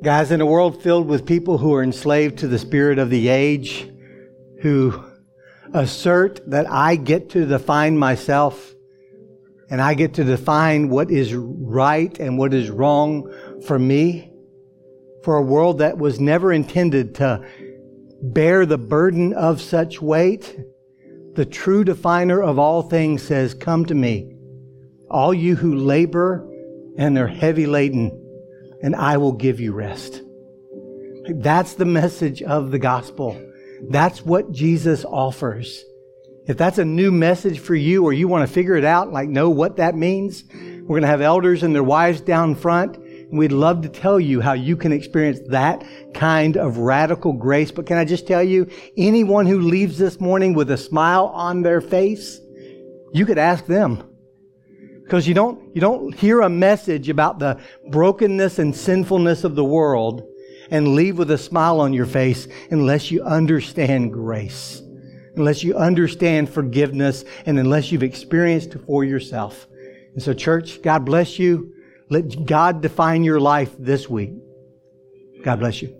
Guys, 0.00 0.30
in 0.30 0.40
a 0.40 0.46
world 0.46 0.80
filled 0.80 1.08
with 1.08 1.26
people 1.26 1.58
who 1.58 1.74
are 1.74 1.82
enslaved 1.82 2.38
to 2.38 2.46
the 2.46 2.58
spirit 2.58 3.00
of 3.00 3.10
the 3.10 3.26
age, 3.26 3.90
who 4.62 5.04
assert 5.74 6.40
that 6.48 6.70
I 6.70 6.94
get 6.94 7.30
to 7.30 7.44
define 7.44 7.98
myself 7.98 8.74
and 9.68 9.82
I 9.82 9.94
get 9.94 10.14
to 10.14 10.24
define 10.24 10.88
what 10.88 11.10
is 11.10 11.34
right 11.34 12.16
and 12.20 12.38
what 12.38 12.54
is 12.54 12.70
wrong 12.70 13.28
for 13.66 13.76
me, 13.76 14.30
for 15.24 15.36
a 15.36 15.42
world 15.42 15.78
that 15.78 15.98
was 15.98 16.20
never 16.20 16.52
intended 16.52 17.16
to 17.16 17.44
bear 18.22 18.66
the 18.66 18.78
burden 18.78 19.32
of 19.32 19.60
such 19.60 20.00
weight, 20.00 20.60
the 21.34 21.44
true 21.44 21.82
definer 21.82 22.40
of 22.40 22.56
all 22.56 22.82
things 22.82 23.20
says, 23.20 23.52
Come 23.52 23.84
to 23.86 23.96
me, 23.96 24.32
all 25.10 25.34
you 25.34 25.56
who 25.56 25.74
labor 25.74 26.48
and 26.96 27.18
are 27.18 27.26
heavy 27.26 27.66
laden 27.66 28.26
and 28.82 28.94
I 28.94 29.16
will 29.16 29.32
give 29.32 29.60
you 29.60 29.72
rest. 29.72 30.22
That's 31.28 31.74
the 31.74 31.84
message 31.84 32.42
of 32.42 32.70
the 32.70 32.78
gospel. 32.78 33.40
That's 33.90 34.24
what 34.24 34.52
Jesus 34.52 35.04
offers. 35.04 35.84
If 36.46 36.56
that's 36.56 36.78
a 36.78 36.84
new 36.84 37.12
message 37.12 37.58
for 37.58 37.74
you 37.74 38.04
or 38.04 38.12
you 38.12 38.26
want 38.26 38.48
to 38.48 38.52
figure 38.52 38.76
it 38.76 38.84
out, 38.84 39.12
like 39.12 39.28
know 39.28 39.50
what 39.50 39.76
that 39.76 39.94
means, 39.94 40.44
we're 40.52 40.94
going 40.94 41.02
to 41.02 41.08
have 41.08 41.20
elders 41.20 41.62
and 41.62 41.74
their 41.74 41.84
wives 41.84 42.22
down 42.22 42.54
front. 42.54 42.96
And 42.96 43.38
we'd 43.38 43.52
love 43.52 43.82
to 43.82 43.90
tell 43.90 44.18
you 44.18 44.40
how 44.40 44.54
you 44.54 44.74
can 44.74 44.90
experience 44.90 45.40
that 45.48 45.84
kind 46.14 46.56
of 46.56 46.78
radical 46.78 47.34
grace. 47.34 47.70
But 47.70 47.84
can 47.84 47.98
I 47.98 48.06
just 48.06 48.26
tell 48.26 48.42
you, 48.42 48.70
anyone 48.96 49.44
who 49.44 49.60
leaves 49.60 49.98
this 49.98 50.18
morning 50.18 50.54
with 50.54 50.70
a 50.70 50.78
smile 50.78 51.26
on 51.26 51.60
their 51.60 51.82
face, 51.82 52.40
you 53.12 53.26
could 53.26 53.38
ask 53.38 53.66
them. 53.66 54.02
Because 55.08 55.26
you 55.26 55.32
don't, 55.32 55.74
you 55.74 55.80
don't 55.80 56.14
hear 56.14 56.42
a 56.42 56.50
message 56.50 57.08
about 57.08 57.38
the 57.38 57.58
brokenness 57.88 58.58
and 58.58 58.76
sinfulness 58.76 59.42
of 59.42 59.54
the 59.54 59.64
world 59.64 60.22
and 60.70 60.94
leave 60.94 61.16
with 61.16 61.30
a 61.30 61.38
smile 61.38 61.80
on 61.80 61.94
your 61.94 62.04
face 62.04 62.46
unless 62.70 63.10
you 63.10 63.22
understand 63.22 64.12
grace, 64.12 64.82
unless 65.34 65.64
you 65.64 65.74
understand 65.74 66.50
forgiveness, 66.50 67.24
and 67.46 67.58
unless 67.58 67.90
you've 67.90 68.02
experienced 68.02 68.74
it 68.74 68.84
for 68.84 69.02
yourself. 69.02 69.66
And 70.12 70.22
so, 70.22 70.34
church, 70.34 70.82
God 70.82 71.06
bless 71.06 71.38
you. 71.38 71.72
Let 72.10 72.44
God 72.44 72.82
define 72.82 73.24
your 73.24 73.40
life 73.40 73.74
this 73.78 74.10
week. 74.10 74.32
God 75.42 75.60
bless 75.60 75.80
you. 75.80 75.97